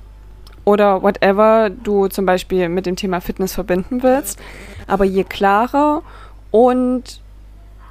oder 0.65 1.03
whatever 1.03 1.71
du 1.71 2.07
zum 2.07 2.25
Beispiel 2.25 2.69
mit 2.69 2.87
dem 2.87 2.95
Thema 2.95 3.21
Fitness 3.21 3.53
verbinden 3.53 4.05
willst. 4.05 4.39
Aber 4.87 5.05
je 5.05 5.25
klarer 5.25 6.03
und 6.53 7.21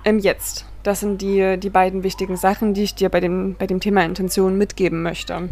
im 0.05 0.19
Jetzt. 0.19 0.65
Das 0.83 0.99
sind 0.99 1.21
die, 1.21 1.57
die 1.57 1.69
beiden 1.69 2.03
wichtigen 2.03 2.35
Sachen, 2.35 2.73
die 2.73 2.83
ich 2.83 2.95
dir 2.95 3.09
bei 3.09 3.21
dem, 3.21 3.55
bei 3.55 3.67
dem 3.67 3.79
Thema 3.79 4.03
Intention 4.03 4.57
mitgeben 4.57 5.01
möchte. 5.01 5.49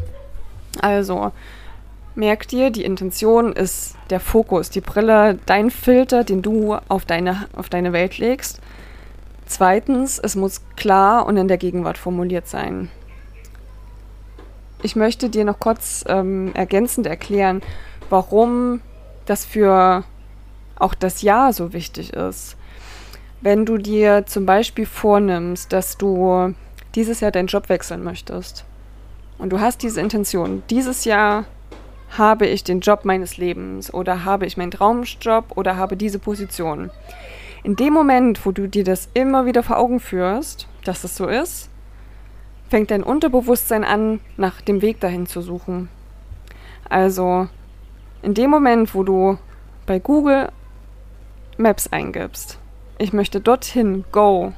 Also, 0.82 1.32
merk 2.16 2.48
dir, 2.50 2.70
die 2.70 2.84
Intention 2.84 3.54
ist 3.54 3.96
der 4.10 4.20
Fokus, 4.20 4.70
die 4.70 4.82
Brille, 4.82 5.40
dein 5.46 5.72
Filter, 5.72 6.24
den 6.24 6.42
du 6.42 6.76
auf 6.90 7.06
deine, 7.06 7.48
auf 7.56 7.70
deine 7.70 7.94
Welt 7.94 8.18
legst. 8.18 8.60
Zweitens, 9.46 10.20
es 10.20 10.36
muss 10.36 10.62
klar 10.76 11.26
und 11.26 11.38
in 11.38 11.48
der 11.48 11.58
Gegenwart 11.58 11.98
formuliert 11.98 12.48
sein. 12.48 12.90
Ich 14.84 14.96
möchte 14.96 15.30
dir 15.30 15.46
noch 15.46 15.60
kurz 15.60 16.04
ähm, 16.08 16.52
ergänzend 16.56 17.06
erklären, 17.06 17.62
warum 18.10 18.82
das 19.26 19.46
für 19.46 20.04
auch 20.76 20.94
das 20.94 21.22
Jahr 21.22 21.54
so 21.54 21.74
wichtig 21.74 22.14
ist. 22.14 22.58
Wenn 23.44 23.66
du 23.66 23.80
dir 23.80 24.28
zum 24.28 24.46
Beispiel 24.46 24.86
vornimmst, 24.86 25.74
dass 25.74 25.98
du 25.98 26.54
dieses 26.94 27.22
Jahr 27.22 27.32
deinen 27.32 27.48
Job 27.48 27.70
wechseln 27.70 28.04
möchtest 28.04 28.66
und 29.40 29.50
du 29.50 29.60
hast 29.60 29.82
diese 29.82 30.00
Intention, 30.00 30.62
dieses 30.70 31.06
Jahr 31.06 31.46
habe 32.12 32.46
ich 32.46 32.64
den 32.64 32.82
Job 32.82 33.04
meines 33.04 33.38
Lebens 33.38 33.92
oder 33.92 34.26
habe 34.26 34.46
ich 34.46 34.58
meinen 34.58 34.70
Traumjob 34.70 35.58
oder 35.58 35.76
habe 35.76 35.98
diese 35.98 36.20
Position. 36.20 36.92
In 37.64 37.76
dem 37.76 37.94
Moment, 37.94 38.46
wo 38.46 38.52
du 38.52 38.68
dir 38.68 38.84
das 38.84 39.10
immer 39.16 39.48
wieder 39.48 39.64
vor 39.64 39.80
Augen 39.80 40.00
führst, 40.00 40.68
dass 40.84 41.04
es 41.04 41.18
so 41.18 41.28
ist, 41.28 41.68
fängt 42.70 42.92
dein 42.92 43.02
Unterbewusstsein 43.02 43.84
an, 43.84 44.20
nach 44.38 44.62
dem 44.62 44.84
Weg 44.84 45.00
dahin 45.00 45.26
zu 45.26 45.42
suchen. 45.42 45.90
Also 46.88 47.48
in 48.22 48.36
dem 48.36 48.52
Moment, 48.52 48.94
wo 48.94 49.02
du 49.02 49.40
bei 49.88 49.98
Google 49.98 50.50
Maps 51.58 51.88
eingibst, 51.88 52.61
ich 53.02 53.14
möchte 53.14 53.42
dorthin, 53.42 54.06
go. 54.12 54.54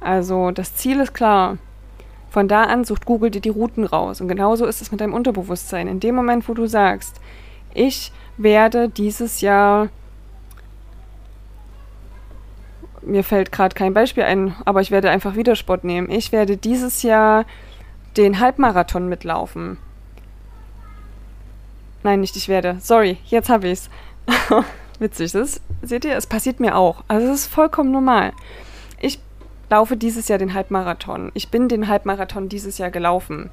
Also 0.00 0.50
das 0.50 0.74
Ziel 0.74 1.00
ist 1.00 1.14
klar. 1.14 1.58
Von 2.30 2.46
da 2.46 2.64
an 2.64 2.84
sucht 2.84 3.06
Google 3.06 3.30
dir 3.30 3.40
die 3.40 3.48
Routen 3.48 3.84
raus. 3.84 4.20
Und 4.20 4.28
genauso 4.28 4.66
ist 4.66 4.82
es 4.82 4.90
mit 4.90 5.00
deinem 5.00 5.14
Unterbewusstsein. 5.14 5.88
In 5.88 5.98
dem 5.98 6.14
Moment, 6.14 6.46
wo 6.48 6.54
du 6.54 6.66
sagst, 6.66 7.20
ich 7.72 8.12
werde 8.36 8.90
dieses 8.90 9.40
Jahr, 9.40 9.88
mir 13.00 13.24
fällt 13.24 13.50
gerade 13.50 13.74
kein 13.74 13.94
Beispiel 13.94 14.24
ein, 14.24 14.54
aber 14.66 14.82
ich 14.82 14.90
werde 14.90 15.10
einfach 15.10 15.34
Widersport 15.34 15.84
nehmen. 15.84 16.10
Ich 16.10 16.32
werde 16.32 16.58
dieses 16.58 17.02
Jahr 17.02 17.46
den 18.18 18.40
Halbmarathon 18.40 19.08
mitlaufen. 19.08 19.78
Nein, 22.02 22.20
nicht 22.20 22.36
ich 22.36 22.48
werde. 22.48 22.76
Sorry, 22.80 23.18
jetzt 23.24 23.48
habe 23.48 23.68
ich's. 23.68 23.88
Witzig, 24.98 25.32
das 25.32 25.60
seht 25.82 26.04
ihr, 26.04 26.16
es 26.16 26.26
passiert 26.26 26.60
mir 26.60 26.76
auch. 26.76 27.04
Also 27.06 27.28
es 27.28 27.42
ist 27.42 27.46
vollkommen 27.46 27.92
normal. 27.92 28.32
Ich 29.00 29.20
laufe 29.70 29.96
dieses 29.96 30.28
Jahr 30.28 30.38
den 30.38 30.54
Halbmarathon. 30.54 31.30
Ich 31.34 31.50
bin 31.50 31.68
den 31.68 31.88
Halbmarathon 31.88 32.48
dieses 32.48 32.78
Jahr 32.78 32.90
gelaufen. 32.90 33.50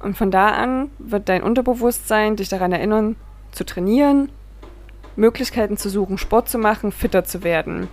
Und 0.00 0.16
von 0.16 0.30
da 0.30 0.48
an 0.48 0.90
wird 0.98 1.28
dein 1.28 1.42
Unterbewusstsein 1.42 2.36
dich 2.36 2.48
daran 2.48 2.72
erinnern, 2.72 3.16
zu 3.52 3.64
trainieren, 3.64 4.30
Möglichkeiten 5.16 5.76
zu 5.76 5.88
suchen, 5.88 6.18
Sport 6.18 6.48
zu 6.48 6.58
machen, 6.58 6.92
fitter 6.92 7.24
zu 7.24 7.42
werden. 7.42 7.88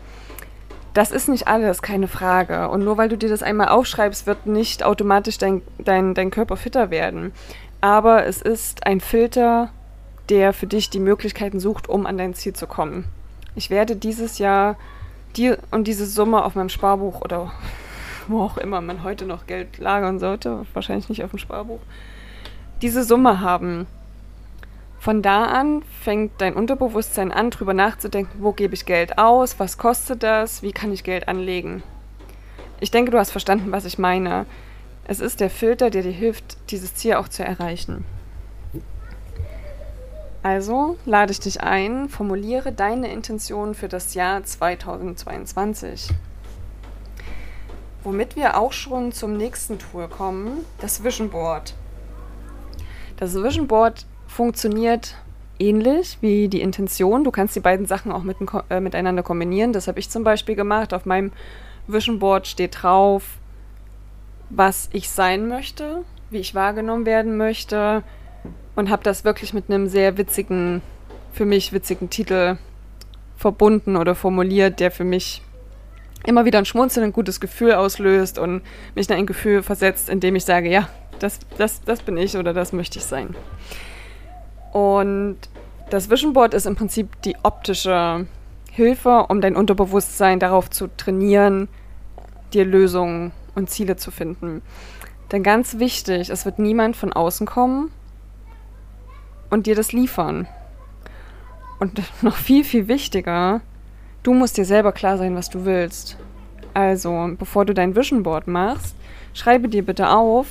Das 0.93 1.11
ist 1.11 1.27
nicht 1.27 1.47
alles, 1.47 1.81
keine 1.81 2.07
Frage. 2.07 2.69
Und 2.69 2.83
nur 2.83 2.97
weil 2.97 3.09
du 3.09 3.17
dir 3.17 3.29
das 3.29 3.43
einmal 3.43 3.69
aufschreibst, 3.69 4.27
wird 4.27 4.45
nicht 4.45 4.83
automatisch 4.83 5.37
dein, 5.37 5.61
dein, 5.77 6.13
dein 6.13 6.31
Körper 6.31 6.57
fitter 6.57 6.89
werden. 6.89 7.33
Aber 7.81 8.25
es 8.25 8.41
ist 8.41 8.85
ein 8.85 9.01
Filter, 9.01 9.71
der 10.29 10.53
für 10.53 10.67
dich 10.67 10.89
die 10.89 10.99
Möglichkeiten 10.99 11.59
sucht, 11.59 11.87
um 11.89 12.05
an 12.05 12.17
dein 12.17 12.33
Ziel 12.33 12.53
zu 12.53 12.67
kommen. 12.67 13.05
Ich 13.55 13.69
werde 13.69 13.95
dieses 13.95 14.37
Jahr 14.37 14.75
die 15.35 15.55
und 15.71 15.87
diese 15.87 16.05
Summe 16.05 16.43
auf 16.43 16.55
meinem 16.55 16.69
Sparbuch 16.69 17.21
oder 17.21 17.51
wo 18.27 18.41
auch 18.41 18.57
immer 18.57 18.81
man 18.81 19.03
heute 19.03 19.25
noch 19.25 19.47
Geld 19.47 19.77
lagern 19.77 20.19
sollte, 20.19 20.65
wahrscheinlich 20.73 21.09
nicht 21.09 21.23
auf 21.23 21.29
dem 21.31 21.39
Sparbuch, 21.39 21.79
diese 22.81 23.03
Summe 23.03 23.41
haben. 23.41 23.87
Von 24.99 25.21
da 25.21 25.45
an 25.45 25.83
fängt 26.01 26.41
dein 26.41 26.55
Unterbewusstsein 26.55 27.31
an, 27.31 27.51
drüber 27.51 27.75
nachzudenken, 27.75 28.39
wo 28.41 28.53
gebe 28.53 28.73
ich 28.73 28.87
Geld 28.87 29.19
aus, 29.19 29.59
was 29.59 29.77
kostet 29.77 30.23
das, 30.23 30.63
wie 30.63 30.71
kann 30.71 30.91
ich 30.91 31.03
Geld 31.03 31.27
anlegen. 31.27 31.83
Ich 32.79 32.89
denke, 32.89 33.11
du 33.11 33.19
hast 33.19 33.31
verstanden, 33.31 33.71
was 33.71 33.85
ich 33.85 33.99
meine. 33.99 34.47
Es 35.07 35.19
ist 35.19 35.39
der 35.39 35.51
Filter, 35.51 35.91
der 35.91 36.01
dir 36.01 36.11
hilft, 36.11 36.57
dieses 36.71 36.95
Ziel 36.95 37.13
auch 37.15 37.27
zu 37.27 37.45
erreichen. 37.45 38.03
Also 40.45 40.95
lade 41.07 41.31
ich 41.31 41.39
dich 41.39 41.61
ein, 41.61 42.07
formuliere 42.07 42.71
deine 42.71 43.11
Intention 43.11 43.73
für 43.73 43.87
das 43.87 44.13
Jahr 44.13 44.43
2022. 44.43 46.09
Womit 48.03 48.35
wir 48.35 48.55
auch 48.55 48.71
schon 48.71 49.11
zum 49.11 49.37
nächsten 49.37 49.79
Tool 49.79 50.07
kommen, 50.07 50.63
das 50.79 51.03
Vision 51.03 51.31
Board. 51.31 51.73
Das 53.17 53.33
Vision 53.33 53.65
Board 53.65 54.05
funktioniert 54.27 55.15
ähnlich 55.57 56.19
wie 56.21 56.47
die 56.47 56.61
Intention. 56.61 57.23
Du 57.23 57.31
kannst 57.31 57.55
die 57.55 57.59
beiden 57.59 57.87
Sachen 57.87 58.11
auch 58.11 58.21
mit, 58.21 58.37
äh, 58.69 58.79
miteinander 58.79 59.23
kombinieren. 59.23 59.73
Das 59.73 59.87
habe 59.87 59.97
ich 59.97 60.11
zum 60.11 60.23
Beispiel 60.23 60.53
gemacht. 60.53 60.93
Auf 60.93 61.07
meinem 61.07 61.31
Vision 61.87 62.19
Board 62.19 62.45
steht 62.45 62.83
drauf, 62.83 63.39
was 64.51 64.89
ich 64.93 65.09
sein 65.09 65.47
möchte, 65.47 66.03
wie 66.29 66.37
ich 66.37 66.53
wahrgenommen 66.53 67.07
werden 67.07 67.35
möchte, 67.35 68.03
und 68.75 68.89
habe 68.89 69.03
das 69.03 69.23
wirklich 69.23 69.53
mit 69.53 69.69
einem 69.69 69.87
sehr 69.87 70.17
witzigen, 70.17 70.81
für 71.31 71.45
mich 71.45 71.73
witzigen 71.73 72.09
Titel 72.09 72.57
verbunden 73.37 73.95
oder 73.95 74.15
formuliert, 74.15 74.79
der 74.79 74.91
für 74.91 75.03
mich 75.03 75.41
immer 76.25 76.45
wieder 76.45 76.59
ein 76.59 76.65
Schmunzeln, 76.65 77.05
ein 77.05 77.13
gutes 77.13 77.39
Gefühl 77.39 77.73
auslöst 77.73 78.39
und 78.39 78.61
mich 78.95 79.09
in 79.09 79.15
ein 79.15 79.25
Gefühl 79.25 79.63
versetzt, 79.63 80.09
in 80.09 80.19
dem 80.19 80.35
ich 80.35 80.45
sage, 80.45 80.69
ja, 80.69 80.89
das, 81.19 81.39
das, 81.57 81.81
das 81.81 82.01
bin 82.01 82.17
ich 82.17 82.35
oder 82.37 82.53
das 82.53 82.73
möchte 82.73 82.99
ich 82.99 83.05
sein. 83.05 83.35
Und 84.73 85.37
das 85.89 86.09
Vision 86.09 86.33
Board 86.33 86.53
ist 86.53 86.65
im 86.65 86.75
Prinzip 86.75 87.21
die 87.21 87.35
optische 87.43 88.25
Hilfe, 88.71 89.27
um 89.29 89.39
dein 89.39 89.55
Unterbewusstsein 89.55 90.39
darauf 90.39 90.69
zu 90.69 90.87
trainieren, 90.97 91.69
dir 92.53 92.65
Lösungen 92.65 93.31
und 93.53 93.69
Ziele 93.69 93.95
zu 93.95 94.11
finden. 94.11 94.61
Denn 95.31 95.43
ganz 95.43 95.79
wichtig, 95.79 96.29
es 96.29 96.45
wird 96.45 96.59
niemand 96.59 96.95
von 96.95 97.13
außen 97.13 97.45
kommen 97.45 97.91
und 99.49 99.67
dir 99.67 99.75
das 99.75 99.91
liefern. 99.91 100.47
Und 101.79 102.01
noch 102.21 102.35
viel, 102.35 102.63
viel 102.63 102.87
wichtiger, 102.87 103.61
du 104.23 104.33
musst 104.33 104.57
dir 104.57 104.65
selber 104.65 104.91
klar 104.91 105.17
sein, 105.17 105.35
was 105.35 105.49
du 105.49 105.65
willst. 105.65 106.17
Also, 106.73 107.29
bevor 107.37 107.65
du 107.65 107.73
dein 107.73 107.95
Vision 107.95 108.23
Board 108.23 108.47
machst, 108.47 108.95
schreibe 109.33 109.69
dir 109.69 109.85
bitte 109.85 110.09
auf, 110.09 110.47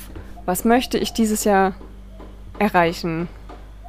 was 0.46 0.64
möchte 0.64 0.98
ich 0.98 1.12
dieses 1.12 1.44
Jahr 1.44 1.74
erreichen. 2.58 3.28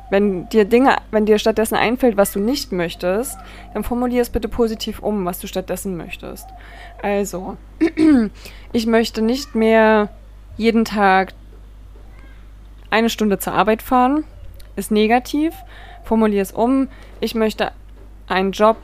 Wenn 0.10 0.48
dir 0.50 0.66
Dinge, 0.66 0.98
wenn 1.12 1.26
dir 1.26 1.40
stattdessen 1.40 1.76
einfällt, 1.76 2.18
was 2.18 2.32
du 2.32 2.40
nicht 2.40 2.72
möchtest, 2.72 3.38
dann 3.74 3.84
formulier 3.84 4.22
es 4.22 4.30
bitte 4.30 4.48
positiv 4.48 5.00
um, 5.00 5.26
was 5.26 5.40
du 5.40 5.48
stattdessen 5.48 5.98
möchtest. 5.98 6.48
Also, 7.02 7.58
ich 8.74 8.86
möchte 8.86 9.22
nicht 9.22 9.56
mehr 9.56 10.10
jeden 10.58 10.86
Tag 10.86 11.34
eine 12.90 13.10
Stunde 13.10 13.40
zur 13.40 13.54
Arbeit 13.54 13.82
fahren, 13.82 14.24
ist 14.75 14.91
negativ. 14.91 15.53
Formuliere 16.03 16.41
es 16.41 16.51
um. 16.51 16.88
Ich 17.20 17.36
möchte 17.36 17.72
einen 18.27 18.51
Job, 18.51 18.77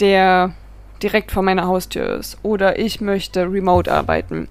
der 0.00 0.54
direkt 1.02 1.32
vor 1.32 1.42
meiner 1.42 1.66
Haustür 1.66 2.16
ist. 2.16 2.38
Oder 2.42 2.78
ich 2.78 3.00
möchte 3.00 3.50
remote 3.50 3.92
arbeiten. 3.92 4.48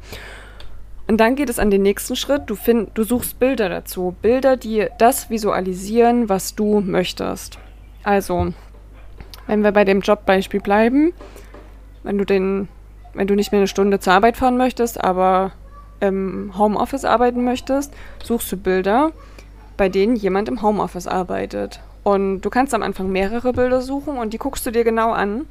Und 1.07 1.17
dann 1.17 1.36
geht 1.36 1.50
es 1.50 1.60
an 1.60 1.69
den 1.69 1.84
nächsten 1.84 2.15
Schritt. 2.15 2.43
Du, 2.48 2.55
find, 2.55 2.89
du 2.95 3.03
suchst 3.03 3.39
Bilder 3.39 3.69
dazu. 3.69 4.15
Bilder, 4.22 4.57
die 4.57 4.88
das 4.98 5.29
visualisieren, 5.29 6.29
was 6.29 6.55
du 6.55 6.81
möchtest. 6.81 7.60
Also, 8.03 8.53
wenn 9.48 9.63
wir 9.63 9.72
bei 9.72 9.84
dem 9.84 10.01
Jobbeispiel 10.01 10.62
bleiben, 10.62 11.13
wenn 12.03 12.17
du 12.17 12.25
den, 12.25 12.67
wenn 13.13 13.27
du 13.27 13.36
nicht 13.36 13.51
mehr 13.51 13.60
eine 13.60 13.67
Stunde 13.67 14.00
zur 14.00 14.13
Arbeit 14.13 14.38
fahren 14.38 14.57
möchtest, 14.57 15.03
aber 15.03 15.51
im 16.00 16.53
Homeoffice 16.57 17.05
arbeiten 17.05 17.43
möchtest, 17.43 17.93
suchst 18.24 18.51
du 18.51 18.57
Bilder, 18.57 19.12
bei 19.77 19.89
denen 19.89 20.15
jemand 20.15 20.50
im 20.50 20.62
Homeoffice 20.62 21.08
arbeitet. 21.08 21.79
Und 22.03 22.41
du 22.41 22.50
kannst 22.50 22.74
am 22.74 22.84
Anfang 22.84 23.12
mehrere 23.12 23.53
Bilder 23.53 23.82
suchen 23.82 24.17
und 24.17 24.34
die 24.34 24.38
guckst 24.38 24.65
du 24.65 24.72
dir 24.72 24.84
genau 24.84 25.12
an 25.12 25.46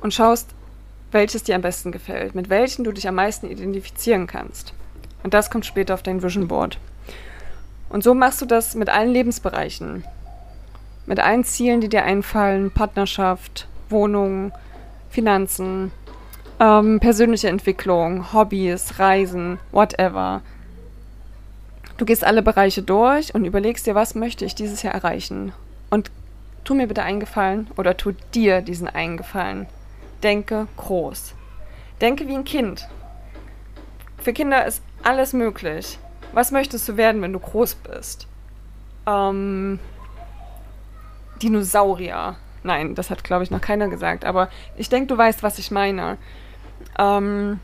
und 0.00 0.14
schaust, 0.14 0.50
welches 1.10 1.42
dir 1.42 1.54
am 1.54 1.62
besten 1.62 1.92
gefällt, 1.92 2.34
mit 2.34 2.48
welchen 2.48 2.84
du 2.84 2.92
dich 2.92 3.08
am 3.08 3.16
meisten 3.16 3.50
identifizieren 3.50 4.26
kannst. 4.26 4.72
Und 5.22 5.34
das 5.34 5.50
kommt 5.50 5.66
später 5.66 5.94
auf 5.94 6.02
dein 6.02 6.22
Vision 6.22 6.48
Board. 6.48 6.78
Und 7.88 8.02
so 8.02 8.14
machst 8.14 8.40
du 8.40 8.46
das 8.46 8.74
mit 8.74 8.88
allen 8.88 9.10
Lebensbereichen. 9.10 10.04
Mit 11.06 11.20
allen 11.20 11.44
Zielen, 11.44 11.80
die 11.80 11.88
dir 11.88 12.04
einfallen, 12.04 12.70
Partnerschaft, 12.70 13.68
Wohnung, 13.90 14.52
Finanzen, 15.10 15.92
ähm, 16.58 17.00
persönliche 17.00 17.48
Entwicklung, 17.48 18.32
Hobbys, 18.32 18.98
Reisen, 18.98 19.58
whatever. 19.72 20.40
Du 22.02 22.06
gehst 22.06 22.24
alle 22.24 22.42
Bereiche 22.42 22.82
durch 22.82 23.32
und 23.32 23.44
überlegst 23.44 23.86
dir, 23.86 23.94
was 23.94 24.16
möchte 24.16 24.44
ich 24.44 24.56
dieses 24.56 24.82
Jahr 24.82 24.92
erreichen. 24.92 25.52
Und 25.88 26.10
tu 26.64 26.74
mir 26.74 26.88
bitte 26.88 27.04
einen 27.04 27.20
Gefallen 27.20 27.70
oder 27.76 27.96
tu 27.96 28.10
dir 28.34 28.60
diesen 28.60 28.88
einen 28.88 29.16
Gefallen. 29.16 29.68
Denke 30.24 30.66
groß. 30.78 31.34
Denke 32.00 32.26
wie 32.26 32.34
ein 32.34 32.42
Kind. 32.42 32.88
Für 34.18 34.32
Kinder 34.32 34.66
ist 34.66 34.82
alles 35.04 35.32
möglich. 35.32 36.00
Was 36.32 36.50
möchtest 36.50 36.88
du 36.88 36.96
werden, 36.96 37.22
wenn 37.22 37.32
du 37.32 37.38
groß 37.38 37.76
bist? 37.76 38.26
Ähm, 39.06 39.78
Dinosaurier. 41.40 42.34
Nein, 42.64 42.96
das 42.96 43.10
hat, 43.10 43.22
glaube 43.22 43.44
ich, 43.44 43.52
noch 43.52 43.60
keiner 43.60 43.86
gesagt. 43.86 44.24
Aber 44.24 44.48
ich 44.76 44.88
denke, 44.88 45.06
du 45.06 45.16
weißt, 45.16 45.44
was 45.44 45.60
ich 45.60 45.70
meine. 45.70 46.18
Ähm, 46.98 47.60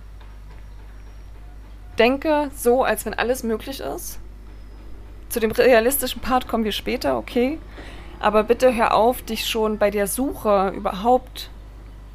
denke 1.99 2.53
so, 2.55 2.85
als 2.85 3.05
wenn 3.05 3.15
alles 3.15 3.43
möglich 3.43 3.81
ist. 3.81 4.21
Zu 5.29 5.41
dem 5.41 5.51
realistischen 5.51 6.21
Part 6.21 6.49
kommen 6.49 6.65
wir 6.65 6.73
später, 6.73 7.19
okay. 7.19 7.59
Aber 8.21 8.43
bitte 8.43 8.75
hör 8.75 8.95
auf, 8.95 9.23
dich 9.23 9.47
schon 9.47 9.79
bei 9.79 9.91
der 9.91 10.07
Suche 10.07 10.73
überhaupt 10.75 11.51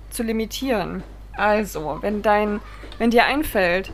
zu 0.10 0.24
limitieren. 0.24 1.04
Also, 1.36 2.00
wenn 2.02 2.22
dein, 2.22 2.60
wenn 2.98 3.12
dir 3.12 3.26
einfällt, 3.26 3.92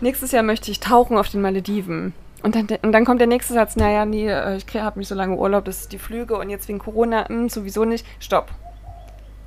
nächstes 0.00 0.32
Jahr 0.32 0.42
möchte 0.42 0.70
ich 0.70 0.80
tauchen 0.80 1.16
auf 1.18 1.28
den 1.28 1.42
Malediven 1.42 2.14
Und 2.42 2.54
dann, 2.54 2.66
und 2.82 2.92
dann 2.92 3.04
kommt 3.04 3.20
der 3.20 3.28
nächste 3.28 3.54
Satz, 3.54 3.76
naja, 3.76 4.04
nee, 4.04 4.28
äh, 4.28 4.56
ich 4.56 4.66
habe 4.74 4.98
nicht 4.98 5.08
so 5.08 5.14
lange 5.14 5.36
Urlaub, 5.36 5.64
das 5.64 5.82
ist 5.82 5.92
die 5.92 5.98
Flüge 5.98 6.36
und 6.36 6.48
jetzt 6.48 6.68
wegen 6.68 6.78
Corona, 6.78 7.22
mh, 7.22 7.28
hm, 7.28 7.48
sowieso 7.48 7.84
nicht. 7.84 8.06
Stopp. 8.20 8.50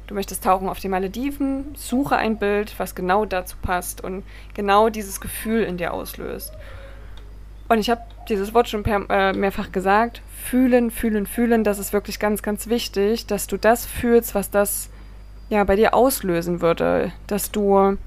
Du 0.07 0.13
möchtest 0.13 0.43
tauchen 0.43 0.69
auf 0.69 0.79
die 0.79 0.87
Malediven, 0.87 1.73
suche 1.75 2.15
ein 2.15 2.37
Bild, 2.37 2.77
was 2.77 2.93
genau 2.93 3.25
dazu 3.25 3.57
passt 3.59 4.03
und 4.03 4.23
genau 4.53 4.89
dieses 4.89 5.19
Gefühl 5.19 5.63
in 5.63 5.77
dir 5.77 5.93
auslöst. 5.93 6.53
Und 7.67 7.79
ich 7.79 7.89
habe 7.89 8.01
dieses 8.29 8.53
Wort 8.53 8.69
schon 8.69 8.83
per, 8.83 9.09
äh, 9.09 9.33
mehrfach 9.33 9.71
gesagt. 9.71 10.21
Fühlen, 10.43 10.91
fühlen, 10.91 11.25
fühlen, 11.25 11.63
das 11.63 11.79
ist 11.79 11.93
wirklich 11.93 12.19
ganz, 12.19 12.43
ganz 12.43 12.67
wichtig, 12.67 13.25
dass 13.25 13.47
du 13.47 13.57
das 13.57 13.85
fühlst, 13.85 14.35
was 14.35 14.51
das 14.51 14.89
ja 15.49 15.63
bei 15.63 15.75
dir 15.75 15.93
auslösen 15.93 16.61
würde. 16.61 17.11
Dass 17.27 17.51
du 17.51 17.97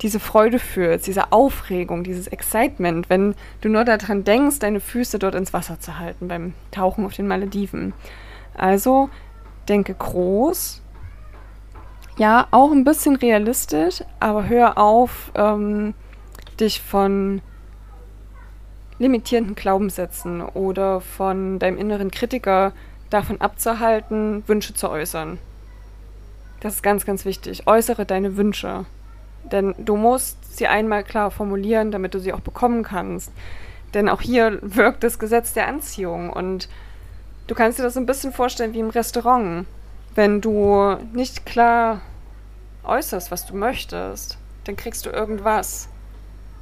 diese 0.00 0.20
Freude 0.20 0.58
fühlst, 0.58 1.06
diese 1.06 1.30
Aufregung, 1.32 2.04
dieses 2.04 2.26
Excitement, 2.26 3.10
wenn 3.10 3.34
du 3.60 3.68
nur 3.68 3.84
daran 3.84 4.24
denkst, 4.24 4.58
deine 4.60 4.80
Füße 4.80 5.18
dort 5.18 5.34
ins 5.34 5.52
Wasser 5.52 5.78
zu 5.78 5.98
halten 5.98 6.28
beim 6.28 6.54
Tauchen 6.70 7.04
auf 7.04 7.12
den 7.12 7.28
Malediven. 7.28 7.92
Also 8.54 9.10
denke 9.68 9.94
groß, 9.94 10.80
ja, 12.16 12.48
auch 12.50 12.72
ein 12.72 12.84
bisschen 12.84 13.16
realistisch, 13.16 14.02
aber 14.20 14.48
hör 14.48 14.78
auf, 14.78 15.32
ähm, 15.34 15.94
dich 16.58 16.80
von 16.80 17.42
limitierenden 19.00 19.56
Glaubenssätzen 19.56 20.42
oder 20.42 21.00
von 21.00 21.58
deinem 21.58 21.78
inneren 21.78 22.10
Kritiker 22.10 22.72
davon 23.08 23.40
abzuhalten, 23.40 24.44
Wünsche 24.46 24.74
zu 24.74 24.88
äußern. 24.88 25.38
Das 26.60 26.74
ist 26.74 26.82
ganz, 26.82 27.06
ganz 27.06 27.24
wichtig. 27.24 27.66
Äußere 27.66 28.04
deine 28.04 28.36
Wünsche. 28.36 28.84
Denn 29.50 29.74
du 29.78 29.96
musst 29.96 30.56
sie 30.56 30.66
einmal 30.66 31.02
klar 31.02 31.30
formulieren, 31.30 31.90
damit 31.90 32.12
du 32.12 32.20
sie 32.20 32.34
auch 32.34 32.40
bekommen 32.40 32.82
kannst. 32.82 33.32
Denn 33.94 34.08
auch 34.08 34.20
hier 34.20 34.58
wirkt 34.60 35.02
das 35.02 35.18
Gesetz 35.18 35.54
der 35.54 35.66
Anziehung 35.66 36.30
und 36.30 36.68
du 37.46 37.54
kannst 37.54 37.78
dir 37.78 37.82
das 37.82 37.96
ein 37.96 38.06
bisschen 38.06 38.32
vorstellen 38.32 38.74
wie 38.74 38.80
im 38.80 38.90
Restaurant. 38.90 39.66
Wenn 40.14 40.42
du 40.42 40.96
nicht 41.14 41.46
klar 41.46 42.02
äußerst, 42.84 43.30
was 43.30 43.46
du 43.46 43.56
möchtest, 43.56 44.36
dann 44.64 44.76
kriegst 44.76 45.06
du 45.06 45.10
irgendwas. 45.10 45.88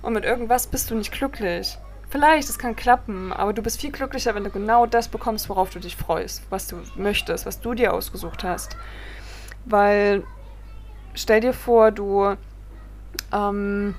Und 0.03 0.13
mit 0.13 0.25
irgendwas 0.25 0.69
bist 0.69 0.91
du 0.91 0.95
nicht 0.95 1.11
glücklich. 1.11 1.77
Vielleicht, 2.11 2.49
es 2.49 2.59
kann 2.59 2.75
klappen, 2.75 3.33
aber 3.33 3.53
du 3.53 3.63
bist 3.63 3.81
viel 3.81 3.93
glücklicher, 3.93 4.35
wenn 4.35 4.45
du 4.45 4.51
genau 4.51 4.87
das 4.87 5.09
bekommst, 5.09 5.49
worauf 5.49 5.71
du 5.71 5.79
dich 5.79 5.97
freust, 5.97 6.43
was 6.51 6.67
du 6.67 6.77
möchtest, 6.97 7.45
was 7.45 7.61
du 7.61 7.75
dir 7.75 7.93
ausgesucht 7.93 8.45
hast. 8.45 8.77
Weil, 9.67 10.23
stell 11.15 11.41
dir 11.41 11.53
vor, 11.53 11.91
du 11.91 12.37
ähm, 13.33 13.95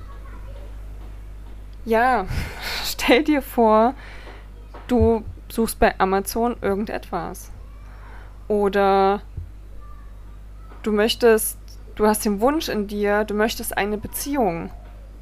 ja, 1.84 2.26
stell 2.84 3.24
dir 3.24 3.42
vor, 3.42 3.94
du 4.86 5.24
suchst 5.48 5.78
bei 5.78 5.98
Amazon 5.98 6.56
irgendetwas. 6.60 7.50
Oder 8.48 9.22
du 10.82 10.92
möchtest, 10.92 11.58
du 11.94 12.06
hast 12.06 12.24
den 12.24 12.40
Wunsch 12.40 12.68
in 12.68 12.86
dir, 12.86 13.24
du 13.24 13.34
möchtest 13.34 13.76
eine 13.76 13.98
Beziehung. 13.98 14.70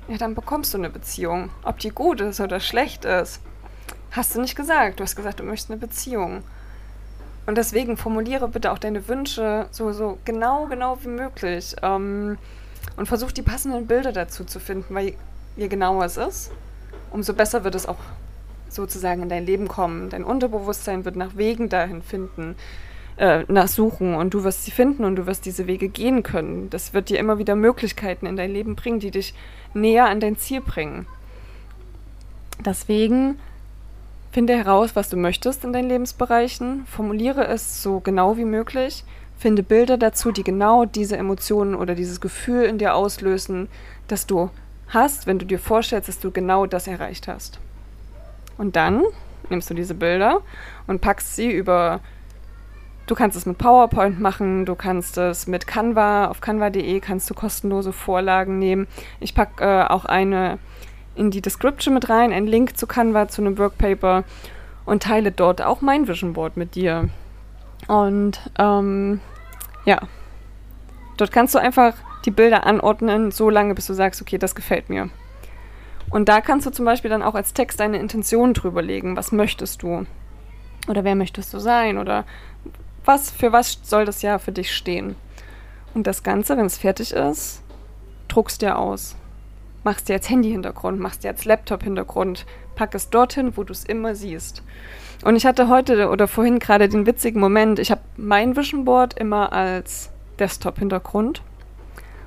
Ja, 0.08 0.16
dann 0.16 0.34
bekommst 0.34 0.72
du 0.72 0.78
eine 0.78 0.88
Beziehung. 0.88 1.50
Ob 1.62 1.78
die 1.78 1.90
gut 1.90 2.20
ist 2.22 2.40
oder 2.40 2.60
schlecht 2.60 3.04
ist, 3.04 3.40
hast 4.10 4.34
du 4.34 4.40
nicht 4.40 4.56
gesagt. 4.56 4.98
Du 4.98 5.04
hast 5.04 5.16
gesagt, 5.16 5.40
du 5.40 5.44
möchtest 5.44 5.70
eine 5.70 5.78
Beziehung. 5.78 6.42
Und 7.46 7.56
deswegen 7.56 7.96
formuliere 7.96 8.48
bitte 8.48 8.72
auch 8.72 8.78
deine 8.78 9.06
Wünsche 9.08 9.66
so, 9.70 9.92
so 9.92 10.18
genau, 10.24 10.66
genau 10.66 10.98
wie 11.02 11.08
möglich. 11.08 11.76
Ähm, 11.82 12.38
und 12.96 13.06
versucht 13.06 13.36
die 13.36 13.42
passenden 13.42 13.86
Bilder 13.86 14.12
dazu 14.12 14.44
zu 14.44 14.60
finden, 14.60 14.94
weil 14.94 15.14
je 15.56 15.68
genauer 15.68 16.04
es 16.06 16.16
ist, 16.16 16.52
umso 17.10 17.34
besser 17.34 17.64
wird 17.64 17.74
es 17.74 17.86
auch 17.86 17.98
sozusagen 18.68 19.22
in 19.22 19.28
dein 19.28 19.46
Leben 19.46 19.68
kommen. 19.68 20.10
Dein 20.10 20.24
Unterbewusstsein 20.24 21.04
wird 21.04 21.16
nach 21.16 21.36
Wegen 21.36 21.68
dahin 21.68 22.02
finden, 22.02 22.56
äh, 23.18 23.44
nachsuchen 23.48 24.14
und 24.14 24.34
du 24.34 24.44
wirst 24.44 24.64
sie 24.64 24.70
finden 24.70 25.04
und 25.04 25.16
du 25.16 25.26
wirst 25.26 25.44
diese 25.44 25.66
Wege 25.66 25.88
gehen 25.88 26.22
können. 26.22 26.70
Das 26.70 26.94
wird 26.94 27.08
dir 27.08 27.18
immer 27.18 27.38
wieder 27.38 27.56
Möglichkeiten 27.56 28.26
in 28.26 28.36
dein 28.36 28.52
Leben 28.52 28.76
bringen, 28.76 29.00
die 29.00 29.10
dich 29.10 29.34
näher 29.74 30.06
an 30.06 30.20
dein 30.20 30.36
Ziel 30.36 30.60
bringen. 30.60 31.06
Deswegen 32.64 33.38
finde 34.32 34.56
heraus, 34.56 34.96
was 34.96 35.08
du 35.08 35.16
möchtest 35.16 35.64
in 35.64 35.72
deinen 35.72 35.88
Lebensbereichen, 35.88 36.86
formuliere 36.86 37.46
es 37.46 37.82
so 37.82 38.00
genau 38.00 38.36
wie 38.36 38.44
möglich 38.44 39.04
Finde 39.38 39.62
Bilder 39.62 39.96
dazu, 39.96 40.32
die 40.32 40.42
genau 40.42 40.84
diese 40.84 41.16
Emotionen 41.16 41.76
oder 41.76 41.94
dieses 41.94 42.20
Gefühl 42.20 42.64
in 42.64 42.78
dir 42.78 42.96
auslösen, 42.96 43.68
das 44.08 44.26
du 44.26 44.50
hast, 44.88 45.28
wenn 45.28 45.38
du 45.38 45.46
dir 45.46 45.60
vorstellst, 45.60 46.08
dass 46.08 46.18
du 46.18 46.32
genau 46.32 46.66
das 46.66 46.88
erreicht 46.88 47.28
hast. 47.28 47.60
Und 48.56 48.74
dann 48.74 49.04
nimmst 49.48 49.70
du 49.70 49.74
diese 49.74 49.94
Bilder 49.94 50.40
und 50.86 51.00
packst 51.00 51.36
sie 51.36 51.50
über. 51.50 52.00
Du 53.08 53.14
kannst 53.14 53.38
es 53.38 53.46
mit 53.46 53.56
PowerPoint 53.56 54.20
machen, 54.20 54.66
du 54.66 54.74
kannst 54.74 55.16
es 55.16 55.46
mit 55.46 55.66
Canva, 55.66 56.26
auf 56.26 56.42
canva.de 56.42 57.00
kannst 57.00 57.30
du 57.30 57.34
kostenlose 57.34 57.94
Vorlagen 57.94 58.58
nehmen. 58.58 58.86
Ich 59.18 59.34
packe 59.34 59.64
äh, 59.64 59.84
auch 59.84 60.04
eine 60.04 60.58
in 61.14 61.30
die 61.30 61.40
Description 61.40 61.94
mit 61.94 62.10
rein, 62.10 62.34
einen 62.34 62.46
Link 62.46 62.76
zu 62.76 62.86
Canva, 62.86 63.28
zu 63.28 63.40
einem 63.40 63.56
Workpaper 63.56 64.24
und 64.84 65.02
teile 65.02 65.32
dort 65.32 65.62
auch 65.62 65.80
mein 65.80 66.06
Vision 66.06 66.34
Board 66.34 66.58
mit 66.58 66.74
dir. 66.74 67.08
Und 67.86 68.42
ähm, 68.58 69.20
ja, 69.86 70.00
dort 71.16 71.32
kannst 71.32 71.54
du 71.54 71.58
einfach 71.58 71.94
die 72.26 72.30
Bilder 72.30 72.66
anordnen, 72.66 73.30
so 73.30 73.48
lange, 73.48 73.74
bis 73.74 73.86
du 73.86 73.94
sagst, 73.94 74.20
okay, 74.20 74.36
das 74.36 74.54
gefällt 74.54 74.90
mir. 74.90 75.08
Und 76.10 76.28
da 76.28 76.42
kannst 76.42 76.66
du 76.66 76.70
zum 76.70 76.84
Beispiel 76.84 77.10
dann 77.10 77.22
auch 77.22 77.34
als 77.34 77.54
Text 77.54 77.80
deine 77.80 78.00
Intention 78.00 78.52
drüber 78.52 78.82
legen. 78.82 79.16
Was 79.16 79.32
möchtest 79.32 79.82
du? 79.82 80.04
Oder 80.88 81.04
wer 81.04 81.14
möchtest 81.14 81.54
du 81.54 81.58
sein? 81.58 81.96
Oder 81.96 82.26
was, 83.08 83.30
für 83.30 83.52
was 83.52 83.80
soll 83.82 84.04
das 84.04 84.22
Jahr 84.22 84.38
für 84.38 84.52
dich 84.52 84.72
stehen? 84.72 85.16
Und 85.94 86.06
das 86.06 86.22
Ganze, 86.22 86.56
wenn 86.56 86.66
es 86.66 86.78
fertig 86.78 87.12
ist, 87.12 87.62
druckst 88.28 88.62
dir 88.62 88.78
aus. 88.78 89.16
Machst 89.82 90.08
dir 90.08 90.12
als 90.12 90.28
Handy-Hintergrund, 90.28 91.00
machst 91.00 91.24
dir 91.24 91.30
als 91.30 91.44
Laptop-Hintergrund, 91.44 92.44
pack 92.76 92.94
es 92.94 93.10
dorthin, 93.10 93.56
wo 93.56 93.64
du 93.64 93.72
es 93.72 93.84
immer 93.84 94.14
siehst. 94.14 94.62
Und 95.24 95.34
ich 95.34 95.46
hatte 95.46 95.68
heute 95.68 96.10
oder 96.10 96.28
vorhin 96.28 96.58
gerade 96.58 96.88
den 96.88 97.06
witzigen 97.06 97.40
Moment, 97.40 97.78
ich 97.78 97.90
habe 97.90 98.02
mein 98.16 98.56
Vision 98.56 98.84
Board 98.84 99.18
immer 99.18 99.52
als 99.52 100.10
Desktop-Hintergrund. 100.38 101.42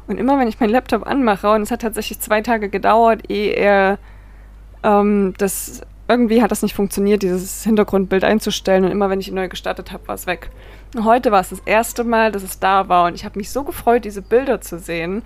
Und 0.08 0.18
immer 0.18 0.40
wenn 0.40 0.48
ich 0.48 0.60
meinen 0.60 0.72
Laptop 0.72 1.06
anmache, 1.06 1.52
und 1.52 1.62
es 1.62 1.72
hat 1.72 1.84
tatsächlich 1.84 2.20
zwei 2.20 2.42
Tage 2.42 2.70
gedauert, 2.70 3.30
ehe 3.30 3.54
er 3.54 4.00
ähm, 4.84 5.36
das 5.38 5.84
irgendwie 6.12 6.42
hat 6.42 6.52
das 6.52 6.62
nicht 6.62 6.76
funktioniert, 6.76 7.24
dieses 7.24 7.64
Hintergrundbild 7.64 8.24
einzustellen. 8.24 8.86
Und 8.86 8.92
immer 8.92 9.10
wenn 9.10 9.20
ich 9.20 9.30
ihn 9.30 9.36
neu 9.36 9.48
gestartet 9.48 9.92
habe, 9.92 10.08
war 10.08 10.16
es 10.16 10.28
weg. 10.28 10.52
Heute 11.02 11.32
war 11.32 11.40
es 11.40 11.50
das 11.50 11.62
erste 11.66 12.04
Mal, 12.04 12.32
dass 12.32 12.44
es 12.44 12.60
da 12.60 12.90
war. 12.90 13.08
Und 13.08 13.16
ich 13.16 13.26
habe 13.26 13.40
mich 13.40 13.50
so 13.50 13.64
gefreut, 13.64 14.06
diese 14.06 14.22
Bilder 14.22 14.62
zu 14.62 14.78
sehen. 14.78 15.24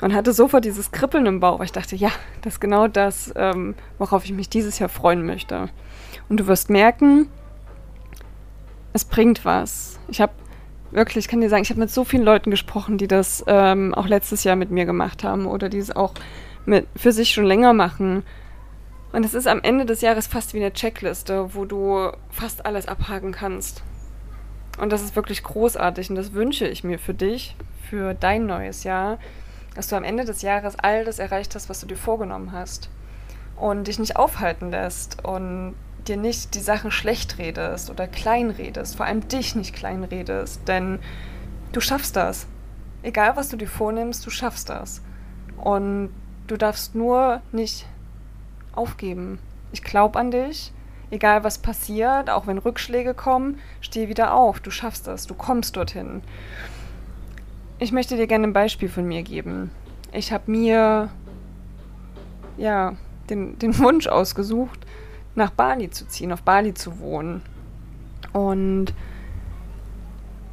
Und 0.00 0.14
hatte 0.14 0.32
sofort 0.32 0.64
dieses 0.64 0.92
Kribbeln 0.92 1.26
im 1.26 1.40
Bauch, 1.40 1.60
ich 1.60 1.72
dachte, 1.72 1.96
ja, 1.96 2.10
das 2.42 2.54
ist 2.54 2.60
genau 2.60 2.86
das, 2.86 3.32
ähm, 3.34 3.74
worauf 3.98 4.24
ich 4.24 4.32
mich 4.32 4.48
dieses 4.48 4.78
Jahr 4.78 4.88
freuen 4.88 5.26
möchte. 5.26 5.70
Und 6.28 6.38
du 6.38 6.46
wirst 6.46 6.70
merken, 6.70 7.28
es 8.92 9.04
bringt 9.04 9.44
was. 9.44 9.98
Ich 10.06 10.20
habe 10.20 10.32
wirklich, 10.92 11.24
ich 11.24 11.28
kann 11.28 11.40
dir 11.40 11.48
sagen, 11.48 11.62
ich 11.62 11.70
habe 11.70 11.80
mit 11.80 11.90
so 11.90 12.04
vielen 12.04 12.22
Leuten 12.22 12.50
gesprochen, 12.50 12.96
die 12.96 13.08
das 13.08 13.44
ähm, 13.48 13.92
auch 13.94 14.06
letztes 14.06 14.44
Jahr 14.44 14.56
mit 14.56 14.70
mir 14.70 14.84
gemacht 14.84 15.24
haben 15.24 15.46
oder 15.46 15.68
die 15.68 15.78
es 15.78 15.94
auch 15.94 16.14
mit, 16.64 16.86
für 16.94 17.12
sich 17.12 17.30
schon 17.30 17.44
länger 17.44 17.72
machen. 17.72 18.22
Und 19.12 19.24
es 19.24 19.34
ist 19.34 19.46
am 19.46 19.60
Ende 19.62 19.86
des 19.86 20.00
Jahres 20.00 20.26
fast 20.26 20.52
wie 20.52 20.58
eine 20.58 20.72
Checkliste, 20.72 21.54
wo 21.54 21.64
du 21.64 22.10
fast 22.30 22.66
alles 22.66 22.88
abhaken 22.88 23.32
kannst. 23.32 23.82
Und 24.78 24.92
das 24.92 25.02
ist 25.02 25.16
wirklich 25.16 25.42
großartig 25.42 26.10
und 26.10 26.16
das 26.16 26.34
wünsche 26.34 26.66
ich 26.66 26.84
mir 26.84 26.98
für 26.98 27.14
dich, 27.14 27.56
für 27.88 28.14
dein 28.14 28.46
neues 28.46 28.84
Jahr, 28.84 29.18
dass 29.74 29.88
du 29.88 29.96
am 29.96 30.04
Ende 30.04 30.24
des 30.24 30.42
Jahres 30.42 30.76
all 30.78 31.04
das 31.04 31.18
erreicht 31.18 31.54
hast, 31.54 31.68
was 31.68 31.80
du 31.80 31.86
dir 31.86 31.96
vorgenommen 31.96 32.52
hast 32.52 32.90
und 33.56 33.88
dich 33.88 33.98
nicht 33.98 34.16
aufhalten 34.16 34.70
lässt 34.70 35.24
und 35.24 35.74
dir 36.06 36.16
nicht 36.16 36.54
die 36.54 36.60
Sachen 36.60 36.90
schlecht 36.90 37.38
redest 37.38 37.90
oder 37.90 38.06
klein 38.06 38.50
redest, 38.50 38.96
vor 38.96 39.06
allem 39.06 39.26
dich 39.28 39.54
nicht 39.54 39.74
klein 39.74 40.04
redest, 40.04 40.66
denn 40.68 41.00
du 41.72 41.80
schaffst 41.80 42.16
das. 42.16 42.46
Egal 43.02 43.36
was 43.36 43.48
du 43.48 43.56
dir 43.56 43.68
vornimmst, 43.68 44.24
du 44.26 44.30
schaffst 44.30 44.68
das. 44.70 45.02
Und 45.56 46.10
du 46.46 46.56
darfst 46.56 46.94
nur 46.94 47.42
nicht 47.52 47.86
aufgeben. 48.78 49.38
Ich 49.72 49.82
glaube 49.82 50.18
an 50.18 50.30
dich. 50.30 50.72
Egal 51.10 51.42
was 51.42 51.58
passiert, 51.58 52.28
auch 52.28 52.46
wenn 52.46 52.58
Rückschläge 52.58 53.14
kommen, 53.14 53.58
steh 53.80 54.08
wieder 54.08 54.34
auf. 54.34 54.60
Du 54.60 54.70
schaffst 54.70 55.06
das. 55.06 55.26
Du 55.26 55.34
kommst 55.34 55.76
dorthin. 55.76 56.22
Ich 57.78 57.92
möchte 57.92 58.16
dir 58.16 58.26
gerne 58.26 58.46
ein 58.46 58.52
Beispiel 58.52 58.88
von 58.88 59.06
mir 59.06 59.22
geben. 59.22 59.70
Ich 60.12 60.32
habe 60.32 60.50
mir 60.50 61.10
ja 62.56 62.96
den, 63.30 63.58
den 63.58 63.78
Wunsch 63.78 64.06
ausgesucht, 64.06 64.80
nach 65.34 65.50
Bali 65.50 65.90
zu 65.90 66.06
ziehen, 66.06 66.32
auf 66.32 66.42
Bali 66.42 66.74
zu 66.74 66.98
wohnen. 67.00 67.42
Und 68.32 68.92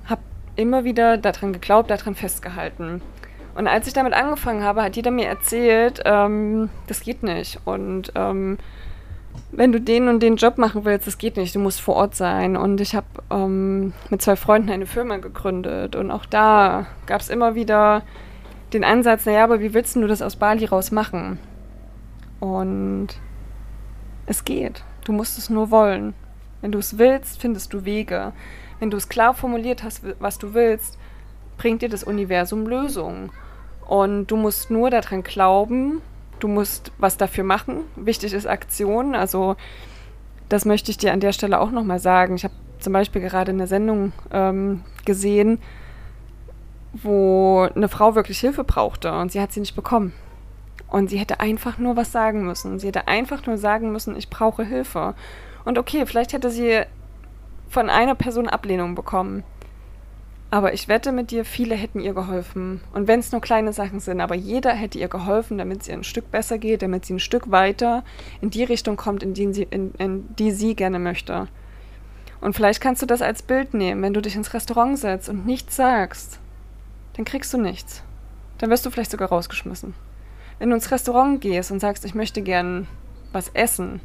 habe 0.06 0.22
immer 0.56 0.84
wieder 0.84 1.18
daran 1.18 1.52
geglaubt, 1.52 1.90
daran 1.90 2.16
festgehalten. 2.16 3.02
Und 3.56 3.68
als 3.68 3.88
ich 3.88 3.94
damit 3.94 4.14
angefangen 4.14 4.64
habe, 4.64 4.84
hat 4.84 4.96
jeder 4.96 5.12
mir 5.12 5.28
erzählt, 5.28 6.02
ähm, 6.06 6.70
das 6.88 7.00
geht 7.00 7.24
nicht. 7.24 7.60
Und 7.64 8.12
ähm, 8.16 8.58
wenn 9.52 9.72
du 9.72 9.80
den 9.80 10.10
und 10.10 10.22
den 10.22 10.36
Job 10.36 10.58
machen 10.58 10.84
willst, 10.84 11.08
das 11.08 11.18
geht 11.18 11.38
nicht, 11.38 11.56
du 11.56 11.60
musst 11.60 11.82
vor 11.82 11.96
Ort 11.96 12.16
sein. 12.16 12.58
Und 12.58 12.82
ich 12.82 12.96
habe 12.96 13.08
ähm, 13.32 13.94
mit 14.10 14.22
zwei 14.22 14.36
Freunden 14.36 14.70
eine 14.70 14.86
Firma 14.86 15.18
gegründet 15.18 15.96
und 15.96 16.12
auch 16.12 16.26
da 16.26 16.88
gab 17.06 17.22
es 17.22 17.30
immer 17.30 17.56
wieder 17.56 18.04
den 18.74 18.84
Ansatz, 18.84 19.26
naja, 19.26 19.46
aber 19.46 19.62
wie 19.62 19.74
willst 19.74 19.96
du 19.96 20.06
das 20.06 20.22
aus 20.22 20.36
Bali 20.36 20.66
raus 20.66 20.92
machen? 20.92 21.40
Und 22.42 23.08
es 24.26 24.44
geht. 24.44 24.84
Du 25.06 25.14
musst 25.14 25.38
es 25.38 25.50
nur 25.50 25.72
wollen. 25.72 26.14
Wenn 26.62 26.72
du 26.72 26.80
es 26.80 26.98
willst, 26.98 27.40
findest 27.40 27.74
du 27.74 27.86
Wege. 27.86 28.34
Wenn 28.80 28.90
du 28.90 28.98
es 28.98 29.08
klar 29.08 29.34
formuliert 29.34 29.84
hast, 29.84 30.02
was 30.20 30.38
du 30.40 30.54
willst, 30.54 30.98
bringt 31.58 31.82
dir 31.82 31.90
das 31.90 32.04
Universum 32.04 32.68
Lösungen. 32.68 33.30
Und 33.88 34.28
du 34.28 34.36
musst 34.36 34.72
nur 34.72 34.90
daran 34.90 35.24
glauben, 35.24 36.02
du 36.40 36.48
musst 36.48 36.92
was 36.98 37.18
dafür 37.18 37.44
machen. 37.44 37.82
Wichtig 37.96 38.34
ist 38.34 38.48
Aktion. 38.48 39.16
Also 39.16 39.56
das 40.50 40.66
möchte 40.66 40.92
ich 40.92 40.98
dir 40.98 41.14
an 41.14 41.20
der 41.20 41.32
Stelle 41.32 41.60
auch 41.60 41.72
nochmal 41.72 42.00
sagen. 42.00 42.36
Ich 42.36 42.44
habe 42.44 42.54
zum 42.80 42.94
Beispiel 42.94 43.22
gerade 43.22 43.52
eine 43.52 43.68
Sendung 43.68 44.12
ähm, 44.32 44.84
gesehen, 45.06 45.60
wo 46.94 47.68
eine 47.76 47.90
Frau 47.90 48.16
wirklich 48.16 48.40
Hilfe 48.40 48.64
brauchte 48.64 49.12
und 49.14 49.32
sie 49.32 49.42
hat 49.42 49.52
sie 49.52 49.60
nicht 49.60 49.76
bekommen. 49.76 50.14
Und 50.88 51.10
sie 51.10 51.18
hätte 51.18 51.40
einfach 51.40 51.78
nur 51.78 51.96
was 51.96 52.12
sagen 52.12 52.46
müssen. 52.46 52.80
Sie 52.80 52.88
hätte 52.88 53.08
einfach 53.08 53.46
nur 53.46 53.58
sagen 53.58 53.92
müssen, 53.92 54.16
ich 54.16 54.30
brauche 54.30 54.64
Hilfe. 54.64 55.16
Und 55.66 55.78
okay, 55.78 56.06
vielleicht 56.06 56.32
hätte 56.32 56.50
sie 56.50 56.84
von 57.70 57.90
einer 57.90 58.16
Person 58.16 58.48
Ablehnung 58.48 58.96
bekommen. 58.96 59.44
Aber 60.52 60.74
ich 60.74 60.88
wette 60.88 61.12
mit 61.12 61.32
dir, 61.32 61.44
viele 61.44 61.76
hätten 61.76 62.00
ihr 62.00 62.14
geholfen. 62.14 62.82
Und 62.94 63.08
wenn 63.08 63.20
es 63.20 63.32
nur 63.32 63.42
kleine 63.42 63.74
Sachen 63.74 64.00
sind, 64.00 64.22
aber 64.22 64.36
jeder 64.36 64.72
hätte 64.72 64.98
ihr 65.00 65.08
geholfen, 65.08 65.58
damit 65.58 65.82
es 65.82 65.88
ihr 65.88 65.96
ein 65.96 66.04
Stück 66.04 66.32
besser 66.32 66.58
geht, 66.58 66.82
damit 66.82 67.06
sie 67.06 67.16
ein 67.16 67.20
Stück 67.20 67.52
weiter 67.52 68.04
in 68.42 68.52
die 68.52 68.64
Richtung 68.64 68.96
kommt, 68.96 69.24
in 69.24 69.34
die 69.34 69.52
sie, 69.54 69.68
in, 69.70 69.94
in 69.96 70.36
die 70.36 70.52
sie 70.52 70.76
gerne 70.76 71.00
möchte. 71.00 71.48
Und 72.42 72.54
vielleicht 72.56 72.80
kannst 72.80 73.02
du 73.02 73.06
das 73.06 73.22
als 73.22 73.42
Bild 73.42 73.74
nehmen, 73.74 74.02
wenn 74.02 74.14
du 74.14 74.22
dich 74.22 74.36
ins 74.36 74.54
Restaurant 74.54 75.00
setzt 75.00 75.30
und 75.30 75.46
nichts 75.46 75.76
sagst, 75.76 76.40
dann 77.16 77.26
kriegst 77.26 77.54
du 77.54 77.58
nichts. 77.58 78.04
Dann 78.60 78.70
wirst 78.70 78.86
du 78.86 78.92
vielleicht 78.92 79.12
sogar 79.12 79.30
rausgeschmissen. 79.30 79.94
Wenn 80.60 80.70
du 80.70 80.76
ins 80.76 80.92
Restaurant 80.92 81.42
gehst 81.42 81.72
und 81.72 81.80
sagst, 81.80 82.06
ich 82.06 82.16
möchte 82.16 82.42
gern 82.42 82.88
was 83.34 83.50
essen, 83.50 84.00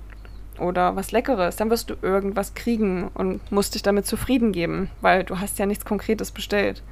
oder 0.60 0.96
was 0.96 1.12
Leckeres, 1.12 1.56
dann 1.56 1.70
wirst 1.70 1.90
du 1.90 1.94
irgendwas 2.02 2.54
kriegen 2.54 3.08
und 3.14 3.50
musst 3.50 3.74
dich 3.74 3.82
damit 3.82 4.06
zufrieden 4.06 4.52
geben, 4.52 4.90
weil 5.00 5.24
du 5.24 5.40
hast 5.40 5.58
ja 5.58 5.66
nichts 5.66 5.84
Konkretes 5.84 6.30
bestellt. 6.30 6.82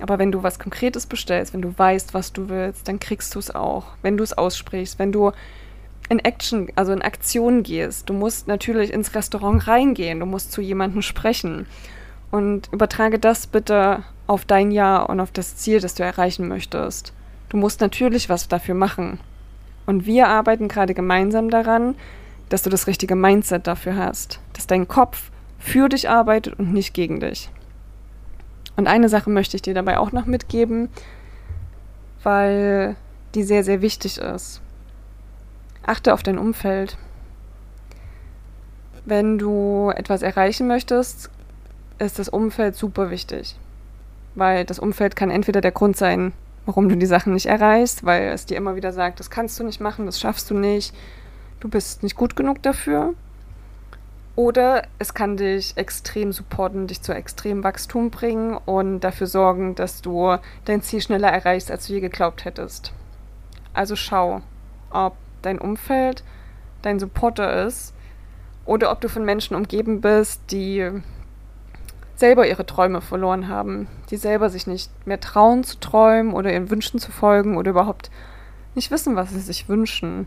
Aber 0.00 0.18
wenn 0.18 0.32
du 0.32 0.42
was 0.42 0.58
Konkretes 0.58 1.06
bestellst, 1.06 1.52
wenn 1.52 1.62
du 1.62 1.76
weißt, 1.76 2.14
was 2.14 2.32
du 2.32 2.48
willst, 2.48 2.88
dann 2.88 2.98
kriegst 2.98 3.34
du 3.34 3.38
es 3.38 3.54
auch. 3.54 3.86
Wenn 4.00 4.16
du 4.16 4.24
es 4.24 4.36
aussprichst, 4.36 4.98
wenn 4.98 5.12
du 5.12 5.32
in 6.08 6.18
Action, 6.18 6.68
also 6.76 6.92
in 6.92 7.02
Aktion 7.02 7.62
gehst, 7.62 8.08
du 8.08 8.14
musst 8.14 8.48
natürlich 8.48 8.92
ins 8.92 9.14
Restaurant 9.14 9.66
reingehen, 9.68 10.20
du 10.20 10.26
musst 10.26 10.52
zu 10.52 10.60
jemandem 10.60 11.02
sprechen. 11.02 11.66
Und 12.30 12.70
übertrage 12.72 13.18
das 13.18 13.46
bitte 13.46 14.02
auf 14.26 14.44
dein 14.44 14.70
Jahr 14.70 15.10
und 15.10 15.20
auf 15.20 15.30
das 15.30 15.56
Ziel, 15.56 15.80
das 15.80 15.94
du 15.94 16.02
erreichen 16.02 16.48
möchtest. 16.48 17.12
Du 17.50 17.56
musst 17.58 17.80
natürlich 17.80 18.28
was 18.30 18.48
dafür 18.48 18.74
machen. 18.74 19.20
Und 19.84 20.06
wir 20.06 20.28
arbeiten 20.28 20.68
gerade 20.68 20.94
gemeinsam 20.94 21.50
daran, 21.50 21.94
dass 22.52 22.62
du 22.62 22.68
das 22.68 22.86
richtige 22.86 23.16
Mindset 23.16 23.66
dafür 23.66 23.96
hast, 23.96 24.38
dass 24.52 24.66
dein 24.66 24.86
Kopf 24.86 25.30
für 25.58 25.88
dich 25.88 26.10
arbeitet 26.10 26.58
und 26.58 26.70
nicht 26.74 26.92
gegen 26.92 27.18
dich. 27.18 27.48
Und 28.76 28.86
eine 28.86 29.08
Sache 29.08 29.30
möchte 29.30 29.56
ich 29.56 29.62
dir 29.62 29.72
dabei 29.72 29.96
auch 29.96 30.12
noch 30.12 30.26
mitgeben, 30.26 30.90
weil 32.22 32.94
die 33.34 33.42
sehr, 33.42 33.64
sehr 33.64 33.80
wichtig 33.80 34.18
ist. 34.18 34.60
Achte 35.82 36.12
auf 36.12 36.22
dein 36.22 36.36
Umfeld. 36.36 36.98
Wenn 39.06 39.38
du 39.38 39.90
etwas 39.96 40.20
erreichen 40.20 40.66
möchtest, 40.66 41.30
ist 41.98 42.18
das 42.18 42.28
Umfeld 42.28 42.76
super 42.76 43.08
wichtig. 43.08 43.56
Weil 44.34 44.66
das 44.66 44.78
Umfeld 44.78 45.16
kann 45.16 45.30
entweder 45.30 45.62
der 45.62 45.72
Grund 45.72 45.96
sein, 45.96 46.34
warum 46.66 46.90
du 46.90 46.96
die 46.96 47.06
Sachen 47.06 47.32
nicht 47.32 47.46
erreichst, 47.46 48.04
weil 48.04 48.28
es 48.28 48.44
dir 48.44 48.58
immer 48.58 48.76
wieder 48.76 48.92
sagt, 48.92 49.20
das 49.20 49.30
kannst 49.30 49.58
du 49.58 49.64
nicht 49.64 49.80
machen, 49.80 50.04
das 50.04 50.20
schaffst 50.20 50.50
du 50.50 50.54
nicht, 50.54 50.94
du 51.62 51.68
bist 51.68 52.02
nicht 52.02 52.16
gut 52.16 52.34
genug 52.34 52.62
dafür. 52.62 53.14
Oder 54.34 54.84
es 54.98 55.14
kann 55.14 55.36
dich 55.36 55.76
extrem 55.76 56.32
supporten, 56.32 56.86
dich 56.86 57.02
zu 57.02 57.14
extremem 57.14 57.62
Wachstum 57.62 58.10
bringen 58.10 58.56
und 58.56 59.00
dafür 59.00 59.26
sorgen, 59.26 59.74
dass 59.74 60.00
du 60.00 60.36
dein 60.64 60.82
Ziel 60.82 61.02
schneller 61.02 61.28
erreichst, 61.28 61.70
als 61.70 61.86
du 61.86 61.92
je 61.92 62.00
geglaubt 62.00 62.44
hättest. 62.44 62.92
Also 63.74 63.94
schau, 63.94 64.40
ob 64.90 65.16
dein 65.42 65.58
Umfeld 65.58 66.24
dein 66.80 66.98
Supporter 66.98 67.64
ist 67.66 67.94
oder 68.64 68.90
ob 68.90 69.00
du 69.00 69.08
von 69.08 69.24
Menschen 69.24 69.54
umgeben 69.54 70.00
bist, 70.00 70.40
die 70.50 70.90
selber 72.16 72.48
ihre 72.48 72.66
Träume 72.66 73.00
verloren 73.00 73.48
haben, 73.48 73.86
die 74.10 74.16
selber 74.16 74.48
sich 74.48 74.66
nicht 74.66 74.90
mehr 75.06 75.20
trauen 75.20 75.62
zu 75.62 75.78
träumen 75.78 76.32
oder 76.32 76.52
ihren 76.52 76.70
Wünschen 76.70 76.98
zu 76.98 77.12
folgen 77.12 77.56
oder 77.56 77.70
überhaupt 77.70 78.10
nicht 78.74 78.90
wissen, 78.90 79.14
was 79.14 79.30
sie 79.30 79.40
sich 79.40 79.68
wünschen. 79.68 80.26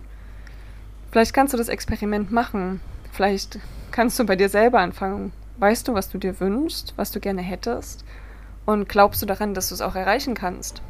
Vielleicht 1.16 1.34
kannst 1.34 1.54
du 1.54 1.58
das 1.58 1.70
Experiment 1.70 2.34
machen. 2.34 2.82
Vielleicht 3.14 3.58
kannst 3.92 4.20
du 4.20 4.26
bei 4.26 4.36
dir 4.36 4.50
selber 4.50 4.82
anfangen. 4.82 5.32
Weißt 5.60 5.88
du, 5.88 5.94
was 5.94 6.10
du 6.10 6.18
dir 6.18 6.42
wünschst, 6.42 6.94
was 6.98 7.12
du 7.12 7.22
gerne 7.22 7.42
hättest? 7.42 8.04
Und 8.66 8.90
glaubst 8.90 9.22
du 9.22 9.26
daran, 9.26 9.54
dass 9.54 9.70
du 9.70 9.76
es 9.76 9.82
auch 9.82 9.96
erreichen 9.96 10.34
kannst? 10.34 10.82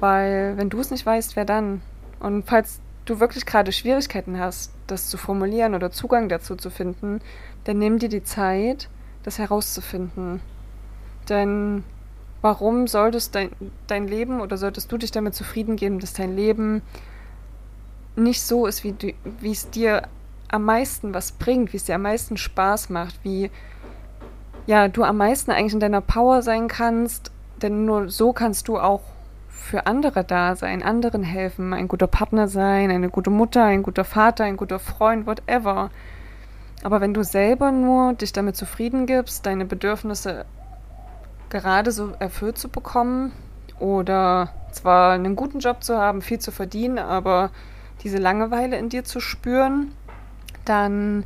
Weil 0.00 0.56
wenn 0.56 0.70
du 0.70 0.80
es 0.80 0.90
nicht 0.90 1.06
weißt, 1.06 1.36
wer 1.36 1.44
dann? 1.44 1.82
Und 2.18 2.46
falls 2.46 2.80
du 3.04 3.20
wirklich 3.20 3.46
gerade 3.46 3.70
Schwierigkeiten 3.70 4.40
hast, 4.40 4.72
das 4.88 5.06
zu 5.06 5.18
formulieren 5.18 5.76
oder 5.76 5.92
Zugang 5.92 6.28
dazu 6.28 6.56
zu 6.56 6.68
finden, 6.68 7.20
dann 7.62 7.78
nimm 7.78 8.00
dir 8.00 8.08
die 8.08 8.24
Zeit, 8.24 8.88
das 9.22 9.38
herauszufinden. 9.38 10.40
Denn 11.28 11.84
warum 12.42 12.88
solltest 12.88 13.36
dein, 13.36 13.50
dein 13.86 14.08
Leben 14.08 14.40
oder 14.40 14.56
solltest 14.56 14.90
du 14.90 14.98
dich 14.98 15.12
damit 15.12 15.36
zufrieden 15.36 15.76
geben, 15.76 16.00
dass 16.00 16.12
dein 16.12 16.34
Leben 16.34 16.82
nicht 18.18 18.42
so 18.42 18.66
ist, 18.66 18.84
wie, 18.84 18.92
du, 18.92 19.12
wie 19.40 19.52
es 19.52 19.70
dir 19.70 20.02
am 20.50 20.64
meisten 20.64 21.14
was 21.14 21.32
bringt, 21.32 21.72
wie 21.72 21.76
es 21.76 21.84
dir 21.84 21.94
am 21.94 22.02
meisten 22.02 22.36
Spaß 22.36 22.90
macht, 22.90 23.20
wie 23.22 23.50
ja, 24.66 24.88
du 24.88 25.02
am 25.02 25.16
meisten 25.16 25.50
eigentlich 25.50 25.74
in 25.74 25.80
deiner 25.80 26.00
Power 26.00 26.42
sein 26.42 26.68
kannst, 26.68 27.30
denn 27.62 27.86
nur 27.86 28.10
so 28.10 28.32
kannst 28.32 28.68
du 28.68 28.78
auch 28.78 29.00
für 29.48 29.86
andere 29.86 30.24
da 30.24 30.56
sein, 30.56 30.82
anderen 30.82 31.22
helfen, 31.22 31.72
ein 31.72 31.88
guter 31.88 32.06
Partner 32.06 32.48
sein, 32.48 32.90
eine 32.90 33.10
gute 33.10 33.30
Mutter, 33.30 33.64
ein 33.64 33.82
guter 33.82 34.04
Vater, 34.04 34.44
ein 34.44 34.56
guter 34.56 34.78
Freund, 34.78 35.26
whatever. 35.26 35.90
Aber 36.82 37.00
wenn 37.00 37.12
du 37.12 37.24
selber 37.24 37.72
nur 37.72 38.14
dich 38.14 38.32
damit 38.32 38.56
zufrieden 38.56 39.06
gibst, 39.06 39.46
deine 39.46 39.64
Bedürfnisse 39.64 40.44
gerade 41.50 41.90
so 41.92 42.12
erfüllt 42.18 42.58
zu 42.58 42.68
bekommen 42.68 43.32
oder 43.80 44.50
zwar 44.72 45.12
einen 45.12 45.34
guten 45.34 45.60
Job 45.60 45.82
zu 45.82 45.98
haben, 45.98 46.22
viel 46.22 46.38
zu 46.38 46.52
verdienen, 46.52 46.98
aber 46.98 47.50
diese 48.02 48.18
Langeweile 48.18 48.78
in 48.78 48.88
dir 48.88 49.04
zu 49.04 49.20
spüren, 49.20 49.92
dann 50.64 51.24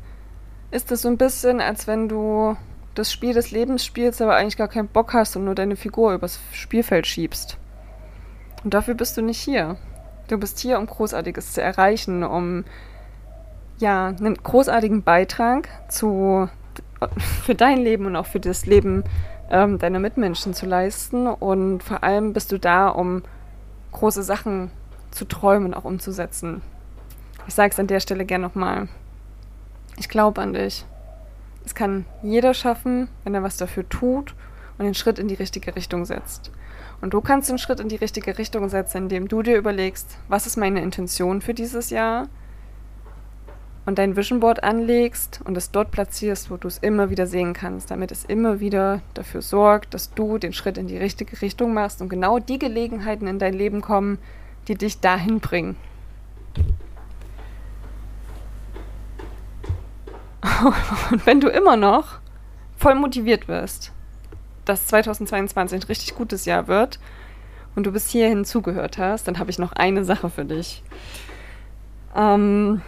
ist 0.70 0.90
es 0.90 1.02
so 1.02 1.08
ein 1.08 1.18
bisschen, 1.18 1.60
als 1.60 1.86
wenn 1.86 2.08
du 2.08 2.56
das 2.94 3.12
Spiel 3.12 3.34
des 3.34 3.50
Lebens 3.50 3.84
spielst, 3.84 4.20
aber 4.20 4.36
eigentlich 4.36 4.56
gar 4.56 4.68
keinen 4.68 4.88
Bock 4.88 5.14
hast 5.14 5.36
und 5.36 5.44
nur 5.44 5.54
deine 5.54 5.76
Figur 5.76 6.14
übers 6.14 6.38
Spielfeld 6.52 7.06
schiebst. 7.06 7.56
Und 8.64 8.74
dafür 8.74 8.94
bist 8.94 9.16
du 9.16 9.22
nicht 9.22 9.40
hier. 9.40 9.76
Du 10.28 10.38
bist 10.38 10.58
hier, 10.58 10.78
um 10.78 10.86
Großartiges 10.86 11.52
zu 11.52 11.62
erreichen, 11.62 12.22
um 12.22 12.64
ja, 13.78 14.08
einen 14.08 14.34
großartigen 14.34 15.02
Beitrag 15.02 15.68
zu, 15.90 16.48
für 17.42 17.54
dein 17.54 17.78
Leben 17.78 18.06
und 18.06 18.16
auch 18.16 18.26
für 18.26 18.40
das 18.40 18.66
Leben 18.66 19.04
ähm, 19.50 19.78
deiner 19.78 19.98
Mitmenschen 19.98 20.54
zu 20.54 20.66
leisten. 20.66 21.26
Und 21.26 21.82
vor 21.82 22.04
allem 22.04 22.32
bist 22.32 22.52
du 22.52 22.58
da, 22.58 22.88
um 22.88 23.22
große 23.90 24.22
Sachen 24.22 24.70
zu 25.12 25.24
träumen 25.26 25.68
und 25.68 25.74
auch 25.74 25.84
umzusetzen. 25.84 26.62
Ich 27.46 27.54
sage 27.54 27.70
es 27.72 27.78
an 27.78 27.86
der 27.86 28.00
Stelle 28.00 28.24
gern 28.24 28.40
nochmal. 28.40 28.88
Ich 29.96 30.08
glaube 30.08 30.40
an 30.40 30.52
dich. 30.52 30.84
Es 31.64 31.74
kann 31.74 32.06
jeder 32.22 32.54
schaffen, 32.54 33.08
wenn 33.24 33.34
er 33.34 33.42
was 33.42 33.56
dafür 33.56 33.88
tut 33.88 34.34
und 34.78 34.84
den 34.84 34.94
Schritt 34.94 35.18
in 35.18 35.28
die 35.28 35.34
richtige 35.34 35.76
Richtung 35.76 36.04
setzt. 36.04 36.50
Und 37.00 37.14
du 37.14 37.20
kannst 37.20 37.50
den 37.50 37.58
Schritt 37.58 37.80
in 37.80 37.88
die 37.88 37.96
richtige 37.96 38.38
Richtung 38.38 38.68
setzen, 38.68 38.98
indem 38.98 39.28
du 39.28 39.42
dir 39.42 39.56
überlegst, 39.56 40.18
was 40.28 40.46
ist 40.46 40.56
meine 40.56 40.82
Intention 40.82 41.40
für 41.40 41.54
dieses 41.54 41.90
Jahr 41.90 42.28
und 43.84 43.98
dein 43.98 44.16
Vision 44.16 44.40
Board 44.40 44.62
anlegst 44.62 45.40
und 45.44 45.56
es 45.56 45.72
dort 45.72 45.90
platzierst, 45.90 46.50
wo 46.50 46.56
du 46.56 46.68
es 46.68 46.78
immer 46.78 47.10
wieder 47.10 47.26
sehen 47.26 47.52
kannst, 47.52 47.90
damit 47.90 48.12
es 48.12 48.24
immer 48.24 48.60
wieder 48.60 49.02
dafür 49.14 49.42
sorgt, 49.42 49.94
dass 49.94 50.14
du 50.14 50.38
den 50.38 50.52
Schritt 50.52 50.78
in 50.78 50.86
die 50.86 50.96
richtige 50.96 51.40
Richtung 51.42 51.74
machst 51.74 52.00
und 52.00 52.08
genau 52.08 52.38
die 52.38 52.60
Gelegenheiten 52.60 53.26
in 53.26 53.40
dein 53.40 53.54
Leben 53.54 53.80
kommen, 53.80 54.18
die 54.68 54.74
dich 54.74 55.00
dahin 55.00 55.40
bringen. 55.40 55.76
Und 61.10 61.26
wenn 61.26 61.40
du 61.40 61.48
immer 61.48 61.76
noch 61.76 62.18
voll 62.76 62.94
motiviert 62.94 63.48
wirst, 63.48 63.92
dass 64.64 64.86
2022 64.86 65.80
ein 65.80 65.86
richtig 65.86 66.14
gutes 66.14 66.44
Jahr 66.44 66.68
wird 66.68 66.98
und 67.74 67.84
du 67.84 67.92
bis 67.92 68.08
hierhin 68.08 68.44
zugehört 68.44 68.98
hast, 68.98 69.26
dann 69.28 69.38
habe 69.38 69.50
ich 69.50 69.58
noch 69.58 69.72
eine 69.72 70.04
Sache 70.04 70.30
für 70.30 70.44
dich. 70.44 70.82
Ähm, 72.14 72.82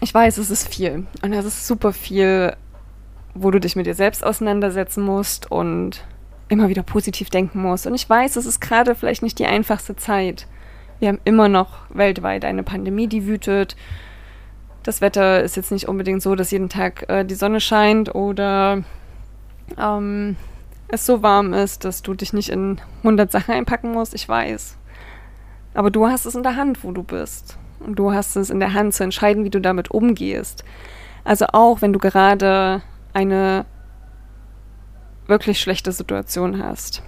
Ich 0.00 0.12
weiß, 0.12 0.38
es 0.38 0.50
ist 0.50 0.68
viel. 0.68 1.06
Und 1.22 1.32
es 1.32 1.44
ist 1.44 1.66
super 1.66 1.92
viel, 1.92 2.54
wo 3.34 3.50
du 3.50 3.58
dich 3.60 3.76
mit 3.76 3.86
dir 3.86 3.94
selbst 3.94 4.24
auseinandersetzen 4.24 5.02
musst 5.04 5.50
und 5.50 6.04
immer 6.48 6.68
wieder 6.68 6.82
positiv 6.82 7.30
denken 7.30 7.62
musst. 7.62 7.86
Und 7.86 7.94
ich 7.94 8.08
weiß, 8.08 8.36
es 8.36 8.46
ist 8.46 8.60
gerade 8.60 8.94
vielleicht 8.94 9.22
nicht 9.22 9.38
die 9.38 9.46
einfachste 9.46 9.96
Zeit. 9.96 10.46
Wir 10.98 11.08
haben 11.08 11.20
immer 11.24 11.48
noch 11.48 11.78
weltweit 11.90 12.44
eine 12.44 12.62
Pandemie, 12.62 13.06
die 13.06 13.26
wütet. 13.26 13.76
Das 14.82 15.00
Wetter 15.00 15.42
ist 15.42 15.56
jetzt 15.56 15.72
nicht 15.72 15.88
unbedingt 15.88 16.22
so, 16.22 16.34
dass 16.34 16.50
jeden 16.50 16.68
Tag 16.68 17.08
äh, 17.08 17.24
die 17.24 17.34
Sonne 17.34 17.60
scheint 17.60 18.14
oder 18.14 18.82
ähm, 19.78 20.36
es 20.88 21.04
so 21.04 21.22
warm 21.22 21.52
ist, 21.52 21.84
dass 21.84 22.02
du 22.02 22.14
dich 22.14 22.32
nicht 22.32 22.48
in 22.48 22.80
100 22.98 23.30
Sachen 23.30 23.52
einpacken 23.52 23.92
musst. 23.92 24.14
Ich 24.14 24.28
weiß. 24.28 24.78
Aber 25.74 25.90
du 25.90 26.06
hast 26.06 26.24
es 26.24 26.34
in 26.34 26.42
der 26.42 26.56
Hand, 26.56 26.84
wo 26.84 26.92
du 26.92 27.02
bist. 27.02 27.58
Und 27.80 27.96
du 27.96 28.12
hast 28.12 28.36
es 28.36 28.48
in 28.48 28.60
der 28.60 28.72
Hand 28.72 28.94
zu 28.94 29.04
entscheiden, 29.04 29.44
wie 29.44 29.50
du 29.50 29.60
damit 29.60 29.90
umgehst. 29.90 30.64
Also 31.24 31.46
auch 31.52 31.82
wenn 31.82 31.92
du 31.92 31.98
gerade 31.98 32.82
eine 33.12 33.66
wirklich 35.26 35.60
schlechte 35.60 35.92
Situation 35.92 36.62
hast 36.62 37.02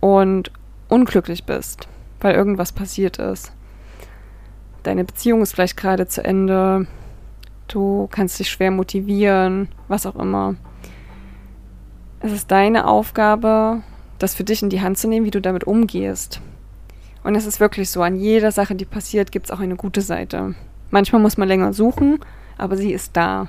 und 0.00 0.52
unglücklich 0.88 1.44
bist, 1.44 1.88
weil 2.24 2.34
irgendwas 2.34 2.72
passiert 2.72 3.18
ist. 3.18 3.52
Deine 4.82 5.04
Beziehung 5.04 5.42
ist 5.42 5.52
vielleicht 5.52 5.76
gerade 5.76 6.06
zu 6.06 6.24
Ende, 6.24 6.86
du 7.68 8.08
kannst 8.10 8.38
dich 8.38 8.50
schwer 8.50 8.70
motivieren, 8.70 9.68
was 9.88 10.06
auch 10.06 10.16
immer. 10.16 10.56
Es 12.20 12.32
ist 12.32 12.50
deine 12.50 12.86
Aufgabe, 12.86 13.82
das 14.18 14.34
für 14.34 14.42
dich 14.42 14.62
in 14.62 14.70
die 14.70 14.80
Hand 14.80 14.96
zu 14.96 15.06
nehmen, 15.06 15.26
wie 15.26 15.30
du 15.30 15.42
damit 15.42 15.64
umgehst. 15.64 16.40
Und 17.22 17.34
es 17.34 17.44
ist 17.44 17.60
wirklich 17.60 17.90
so, 17.90 18.02
an 18.02 18.16
jeder 18.16 18.52
Sache, 18.52 18.74
die 18.74 18.86
passiert, 18.86 19.30
gibt 19.30 19.46
es 19.46 19.52
auch 19.52 19.60
eine 19.60 19.76
gute 19.76 20.00
Seite. 20.00 20.54
Manchmal 20.90 21.20
muss 21.20 21.36
man 21.36 21.48
länger 21.48 21.74
suchen, 21.74 22.20
aber 22.56 22.78
sie 22.78 22.94
ist 22.94 23.18
da. 23.18 23.48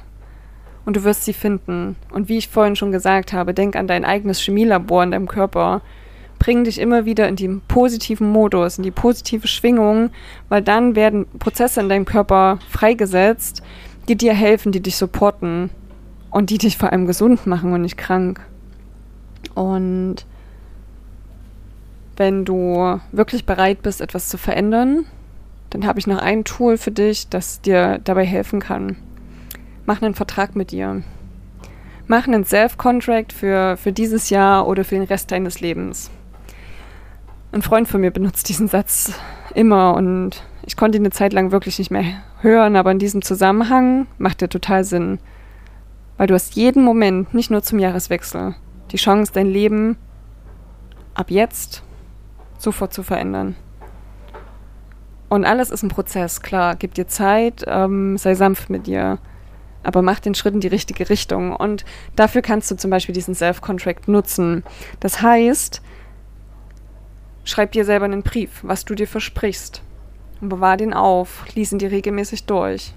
Und 0.85 0.97
du 0.97 1.05
wirst 1.05 1.23
sie 1.23 1.33
finden. 1.33 1.95
Und 2.11 2.27
wie 2.27 2.37
ich 2.37 2.49
vorhin 2.49 2.75
schon 2.75 2.91
gesagt 2.91 3.31
habe, 3.31 3.53
denk 3.53 3.77
an 3.77 3.87
dein 3.87 4.03
eigenes 4.03 4.41
Chemielabor 4.41 5.01
in 5.03 5.11
deinem 5.11 5.29
Körper. 5.29 5.81
Bring 6.39 6.63
dich 6.63 6.79
immer 6.79 7.05
wieder 7.05 7.27
in 7.27 7.35
den 7.35 7.61
positiven 7.61 8.29
Modus, 8.29 8.77
in 8.77 8.83
die 8.83 8.91
positive 8.91 9.47
Schwingung, 9.47 10.11
weil 10.49 10.61
dann 10.61 10.95
werden 10.95 11.25
Prozesse 11.39 11.81
in 11.81 11.89
deinem 11.89 12.05
Körper 12.05 12.59
freigesetzt, 12.69 13.63
die 14.07 14.15
dir 14.15 14.33
helfen, 14.33 14.71
die 14.71 14.81
dich 14.81 14.97
supporten 14.97 15.69
und 16.29 16.49
die 16.49 16.57
dich 16.57 16.77
vor 16.77 16.91
allem 16.91 17.07
gesund 17.07 17.47
machen 17.47 17.73
und 17.73 17.81
nicht 17.81 17.97
krank. 17.97 18.41
Und 19.53 20.25
wenn 22.17 22.45
du 22.45 22.99
wirklich 23.11 23.45
bereit 23.45 23.81
bist, 23.81 24.01
etwas 24.01 24.29
zu 24.29 24.37
verändern, 24.37 25.05
dann 25.69 25.85
habe 25.85 25.99
ich 25.99 26.07
noch 26.07 26.19
ein 26.19 26.43
Tool 26.43 26.77
für 26.77 26.91
dich, 26.91 27.29
das 27.29 27.61
dir 27.61 27.99
dabei 28.03 28.25
helfen 28.25 28.59
kann. 28.59 28.97
Mach 29.85 30.01
einen 30.01 30.15
Vertrag 30.15 30.55
mit 30.55 30.71
dir. 30.71 31.03
Mach 32.07 32.27
einen 32.27 32.45
Self-Contract 32.45 33.33
für, 33.33 33.77
für 33.77 33.91
dieses 33.91 34.29
Jahr 34.29 34.67
oder 34.67 34.83
für 34.83 34.95
den 34.95 35.03
Rest 35.03 35.31
deines 35.31 35.59
Lebens. 35.59 36.11
Ein 37.51 37.61
Freund 37.61 37.87
von 37.87 38.01
mir 38.01 38.11
benutzt 38.11 38.49
diesen 38.49 38.67
Satz 38.67 39.13
immer 39.53 39.95
und 39.95 40.43
ich 40.65 40.75
konnte 40.75 40.97
ihn 40.97 41.03
eine 41.03 41.11
Zeit 41.11 41.31
lang 41.31 41.51
wirklich 41.51 41.79
nicht 41.79 41.91
mehr 41.91 42.03
hören, 42.41 42.75
aber 42.75 42.91
in 42.91 42.99
diesem 42.99 43.21
Zusammenhang 43.21 44.07
macht 44.17 44.41
er 44.41 44.49
total 44.49 44.83
Sinn. 44.83 45.19
Weil 46.17 46.27
du 46.27 46.33
hast 46.33 46.55
jeden 46.55 46.83
Moment, 46.83 47.33
nicht 47.33 47.51
nur 47.51 47.61
zum 47.61 47.79
Jahreswechsel, 47.79 48.55
die 48.91 48.97
Chance, 48.97 49.31
dein 49.33 49.47
Leben 49.47 49.97
ab 51.13 51.31
jetzt 51.31 51.83
sofort 52.57 52.93
zu 52.93 53.03
verändern. 53.03 53.55
Und 55.29 55.45
alles 55.45 55.71
ist 55.71 55.83
ein 55.83 55.89
Prozess, 55.89 56.41
klar. 56.41 56.75
Gib 56.75 56.93
dir 56.93 57.07
Zeit, 57.07 57.63
ähm, 57.67 58.17
sei 58.17 58.35
sanft 58.35 58.69
mit 58.69 58.87
dir, 58.87 59.17
aber 59.83 60.01
mach 60.01 60.19
den 60.19 60.35
Schritt 60.35 60.53
in 60.53 60.61
die 60.61 60.67
richtige 60.67 61.09
Richtung. 61.09 61.55
Und 61.55 61.83
dafür 62.15 62.41
kannst 62.41 62.69
du 62.71 62.75
zum 62.75 62.91
Beispiel 62.91 63.13
diesen 63.13 63.35
Self-Contract 63.35 64.07
nutzen. 64.07 64.63
Das 64.99 65.21
heißt, 65.21 65.81
schreib 67.45 67.71
dir 67.71 67.85
selber 67.85 68.05
einen 68.05 68.23
Brief, 68.23 68.59
was 68.63 68.83
du 68.83 68.93
dir 68.93 69.07
versprichst. 69.07 69.81
Und 70.41 70.49
bewahr 70.49 70.75
den 70.75 70.93
auf, 70.93 71.45
lies 71.55 71.71
ihn 71.71 71.79
dir 71.79 71.91
regelmäßig 71.91 72.45
durch. 72.45 72.93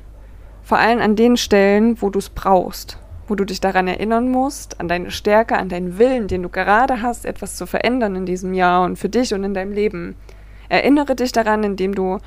Vor 0.62 0.78
allem 0.78 1.00
an 1.00 1.14
den 1.14 1.36
Stellen, 1.36 2.02
wo 2.02 2.10
du 2.10 2.18
es 2.18 2.28
brauchst 2.28 2.98
wo 3.28 3.34
du 3.34 3.44
dich 3.44 3.60
daran 3.60 3.86
erinnern 3.86 4.30
musst, 4.30 4.80
an 4.80 4.88
deine 4.88 5.10
Stärke, 5.10 5.56
an 5.56 5.68
deinen 5.68 5.98
Willen, 5.98 6.28
den 6.28 6.42
du 6.42 6.48
gerade 6.48 7.02
hast, 7.02 7.26
etwas 7.26 7.56
zu 7.56 7.66
verändern 7.66 8.16
in 8.16 8.26
diesem 8.26 8.54
Jahr 8.54 8.84
und 8.84 8.98
für 8.98 9.08
dich 9.08 9.34
und 9.34 9.44
in 9.44 9.54
deinem 9.54 9.72
Leben. 9.72 10.16
Erinnere 10.68 11.14
dich 11.14 11.32
daran, 11.32 11.62
indem 11.62 11.94
du 11.94 12.18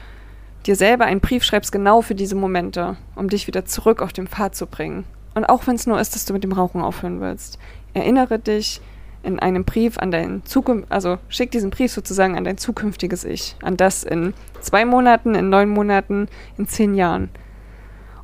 dir 0.66 0.76
selber 0.76 1.06
einen 1.06 1.20
Brief 1.20 1.44
schreibst, 1.44 1.72
genau 1.72 2.02
für 2.02 2.16
diese 2.16 2.36
Momente, 2.36 2.98
um 3.16 3.30
dich 3.30 3.48
wieder 3.48 3.66
zurück 3.66 4.02
auf 4.02 4.14
den 4.14 4.28
Pfad 4.28 4.56
zu 4.56 4.68
bringen. 4.68 5.06
Und 5.34 5.46
auch 5.46 5.66
wenn 5.66 5.76
es 5.76 5.88
nur 5.88 6.00
ist, 6.00 6.14
dass 6.14 6.26
du 6.26 6.34
mit 6.34 6.44
dem 6.44 6.52
Rauchen 6.52 6.82
aufhören 6.82 7.20
willst. 7.20 7.58
Erinnere 7.94 8.38
dich 8.38 8.82
in 9.24 9.40
einem 9.40 9.64
Brief 9.66 9.98
an 9.98 10.12
dein 10.12 10.44
Zukunft, 10.46 10.92
also 10.92 11.18
schick 11.30 11.52
diesen 11.52 11.70
Brief 11.70 11.92
sozusagen 11.92 12.36
an 12.36 12.44
dein 12.44 12.58
zukünftiges 12.58 13.24
Ich, 13.24 13.56
an 13.62 13.78
das 13.78 14.04
in 14.04 14.34
zwei 14.60 14.86
Monaten, 14.86 15.36
in 15.36 15.50
neun 15.50 15.70
Monaten, 15.70 16.28
in 16.58 16.68
zehn 16.68 16.96
Jahren. 16.96 17.30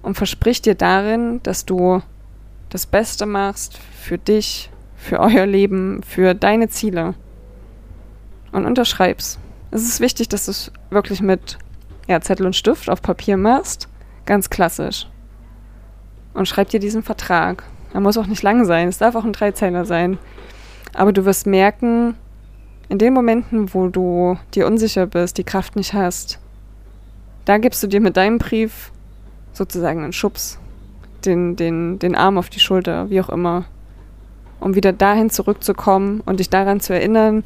Und 0.02 0.16
versprich 0.16 0.62
dir 0.62 0.76
darin, 0.76 1.42
dass 1.44 1.66
du 1.66 2.02
das 2.70 2.86
Beste 2.86 3.26
machst 3.26 3.78
für 3.78 4.18
dich, 4.18 4.70
für 4.96 5.20
euer 5.20 5.46
Leben, 5.46 6.02
für 6.04 6.34
deine 6.34 6.70
Ziele. 6.70 7.14
Und 8.52 8.66
unterschreib's. 8.66 9.38
Es 9.72 9.84
ist 9.84 10.00
wichtig, 10.00 10.30
dass 10.30 10.46
du 10.46 10.52
es 10.52 10.72
wirklich 10.90 11.22
mit 11.22 11.58
ja, 12.08 12.22
Zettel 12.22 12.46
und 12.46 12.56
Stift 12.56 12.90
auf 12.90 13.02
Papier 13.02 13.38
machst. 13.38 13.88
Ganz 14.26 14.50
klassisch. 14.50 15.08
Und 16.34 16.48
schreib 16.48 16.70
dir 16.70 16.80
diesen 16.80 17.04
Vertrag. 17.04 17.64
Er 17.94 18.00
muss 18.00 18.18
auch 18.18 18.28
nicht 18.28 18.44
lang 18.44 18.66
sein. 18.66 18.88
Es 18.88 18.98
darf 18.98 19.16
auch 19.16 19.26
ein 19.26 19.34
Dreizeiler 19.34 19.86
sein. 19.86 20.18
Aber 20.98 21.14
du 21.14 21.26
wirst 21.26 21.46
merken, 21.46 22.16
in 22.90 22.98
den 22.98 23.14
Momenten, 23.14 23.72
wo 23.76 23.88
du 23.88 24.40
dir 24.56 24.66
unsicher 24.66 25.06
bist, 25.06 25.38
die 25.38 25.44
Kraft 25.44 25.76
nicht 25.76 25.94
hast, 25.94 26.40
da 27.46 27.60
gibst 27.60 27.84
du 27.84 27.88
dir 27.88 28.02
mit 28.02 28.18
deinem 28.18 28.40
Brief 28.40 28.92
sozusagen 29.54 30.04
einen 30.04 30.12
Schubs 30.12 30.58
den, 31.24 31.56
den, 31.56 32.00
den 32.00 32.16
Arm 32.16 32.40
auf 32.40 32.50
die 32.50 32.60
Schulter, 32.60 33.12
wie 33.12 33.22
auch 33.22 33.30
immer, 33.30 33.66
um 34.60 34.74
wieder 34.74 34.92
dahin 34.92 35.30
zurückzukommen 35.30 36.22
und 36.26 36.40
dich 36.40 36.50
daran 36.50 36.80
zu 36.80 36.94
erinnern, 36.94 37.44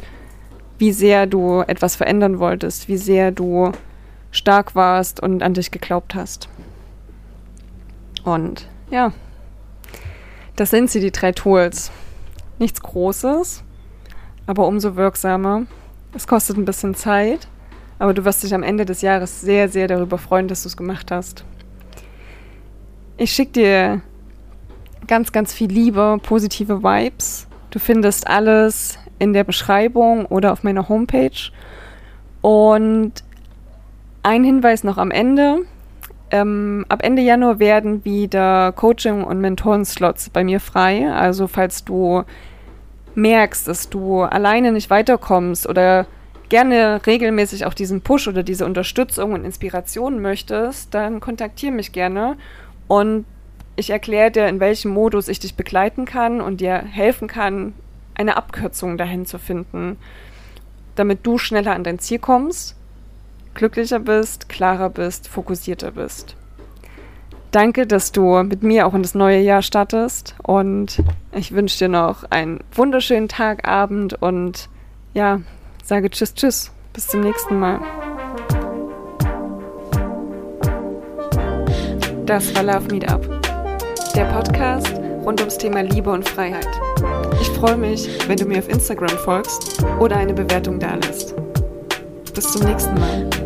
wie 0.78 0.94
sehr 0.94 1.26
du 1.26 1.60
etwas 1.68 1.98
verändern 1.98 2.40
wolltest, 2.40 2.88
wie 2.88 2.98
sehr 2.98 3.32
du 3.32 3.74
stark 4.32 4.76
warst 4.76 5.22
und 5.22 5.44
an 5.44 5.56
dich 5.56 5.72
geglaubt 5.72 6.16
hast. 6.16 6.48
Und 8.24 8.66
ja, 8.90 9.12
das 10.56 10.70
sind 10.70 10.90
sie, 10.90 11.02
die 11.02 11.12
drei 11.12 11.34
Tools. 11.34 11.92
Nichts 12.62 12.80
Großes, 12.80 13.64
aber 14.46 14.68
umso 14.68 14.96
wirksamer. 14.96 15.64
Es 16.14 16.28
kostet 16.28 16.58
ein 16.58 16.66
bisschen 16.66 16.94
Zeit, 16.94 17.48
aber 17.98 18.14
du 18.14 18.24
wirst 18.24 18.44
dich 18.44 18.54
am 18.54 18.62
Ende 18.62 18.86
des 18.86 19.02
Jahres 19.02 19.42
sehr, 19.42 19.68
sehr 19.68 19.88
darüber 19.88 20.20
freuen, 20.20 20.48
dass 20.48 20.62
du 20.62 20.68
es 20.68 20.78
gemacht 20.78 21.10
hast. 21.10 21.44
Ich 23.18 23.32
schicke 23.32 23.52
dir 23.54 24.02
ganz, 25.08 25.32
ganz 25.32 25.52
viel 25.54 25.72
Liebe, 25.72 26.20
positive 26.22 26.84
Vibes. 26.84 27.48
Du 27.72 27.80
findest 27.80 28.28
alles 28.28 29.00
in 29.18 29.34
der 29.34 29.44
Beschreibung 29.44 30.28
oder 30.28 30.54
auf 30.54 30.62
meiner 30.62 30.88
Homepage. 30.88 31.52
Und 32.42 33.24
ein 34.22 34.44
Hinweis 34.44 34.84
noch 34.84 35.00
am 35.00 35.10
Ende. 35.10 35.66
Ähm, 36.30 36.86
ab 36.90 37.00
Ende 37.02 37.24
Januar 37.24 37.58
werden 37.58 38.06
wieder 38.06 38.72
Coaching- 38.74 39.24
und 39.24 39.42
Mentoren-Slots 39.42 40.30
bei 40.30 40.44
mir 40.44 40.60
frei. 40.60 41.12
Also 41.12 41.48
falls 41.48 41.84
du 41.84 42.24
merkst, 43.16 43.68
dass 43.68 43.90
du 43.90 44.22
alleine 44.22 44.72
nicht 44.72 44.90
weiterkommst 44.90 45.68
oder 45.68 46.06
gerne 46.50 47.02
regelmäßig 47.06 47.66
auch 47.66 47.74
diesen 47.74 48.02
Push 48.02 48.28
oder 48.28 48.44
diese 48.44 48.66
Unterstützung 48.66 49.34
und 49.34 49.46
Inspiration 49.46 50.22
möchtest, 50.22 50.94
dann 50.94 51.20
kontaktiere 51.20 51.72
mich 51.72 51.92
gerne 51.92 52.38
und 52.88 53.26
ich 53.78 53.90
erkläre 53.90 54.32
dir, 54.32 54.48
in 54.48 54.60
welchem 54.60 54.92
Modus 54.92 55.30
ich 55.30 55.40
dich 55.40 55.56
begleiten 55.56 56.06
kann 56.06 56.42
und 56.42 56.60
dir 56.60 56.78
helfen 56.78 57.28
kann, 57.28 57.74
eine 58.16 58.36
Abkürzung 58.36 58.98
dahin 58.98 59.26
zu 59.26 59.40
finden, 59.40 59.98
damit 60.96 61.26
du 61.26 61.38
schneller 61.38 61.74
an 61.74 61.86
dein 61.86 62.00
Ziel 62.00 62.20
kommst, 62.20 62.76
glücklicher 63.54 64.00
bist, 64.00 64.50
klarer 64.50 64.90
bist, 64.90 65.28
fokussierter 65.28 65.92
bist. 65.92 66.36
Danke, 67.52 67.86
dass 67.86 68.14
du 68.14 68.42
mit 68.44 68.64
mir 68.64 68.88
auch 68.88 68.94
in 68.94 69.02
das 69.02 69.14
neue 69.14 69.40
Jahr 69.40 69.62
startest 69.62 70.36
und 70.42 71.04
ich 71.34 71.52
wünsche 71.52 71.78
dir 71.78 71.90
noch 71.90 72.24
einen 72.30 72.62
wunderschönen 72.74 73.28
Tag, 73.28 73.68
Abend 73.68 74.14
und 74.22 74.70
ja, 75.14 75.42
sage 75.84 76.10
Tschüss, 76.10 76.34
Tschüss. 76.34 76.72
Bis 76.94 77.08
zum 77.08 77.22
nächsten 77.22 77.60
Mal. 77.60 77.80
Das 82.26 82.56
war 82.56 82.64
Love 82.64 82.88
Meetup, 82.90 83.28
der 84.16 84.26
Podcast 84.26 84.94
rund 85.26 85.42
ums 85.42 85.58
Thema 85.58 85.82
Liebe 85.82 86.10
und 86.10 86.28
Freiheit. 86.28 86.68
Ich 87.42 87.50
freue 87.50 87.76
mich, 87.76 88.08
wenn 88.28 88.38
du 88.38 88.46
mir 88.46 88.60
auf 88.60 88.70
Instagram 88.70 89.18
folgst 89.26 89.84
oder 90.00 90.16
eine 90.16 90.34
Bewertung 90.34 90.80
da 90.80 90.96
lässt. 90.96 91.36
Bis 92.34 92.52
zum 92.52 92.64
nächsten 92.64 92.94
Mal. 92.96 93.41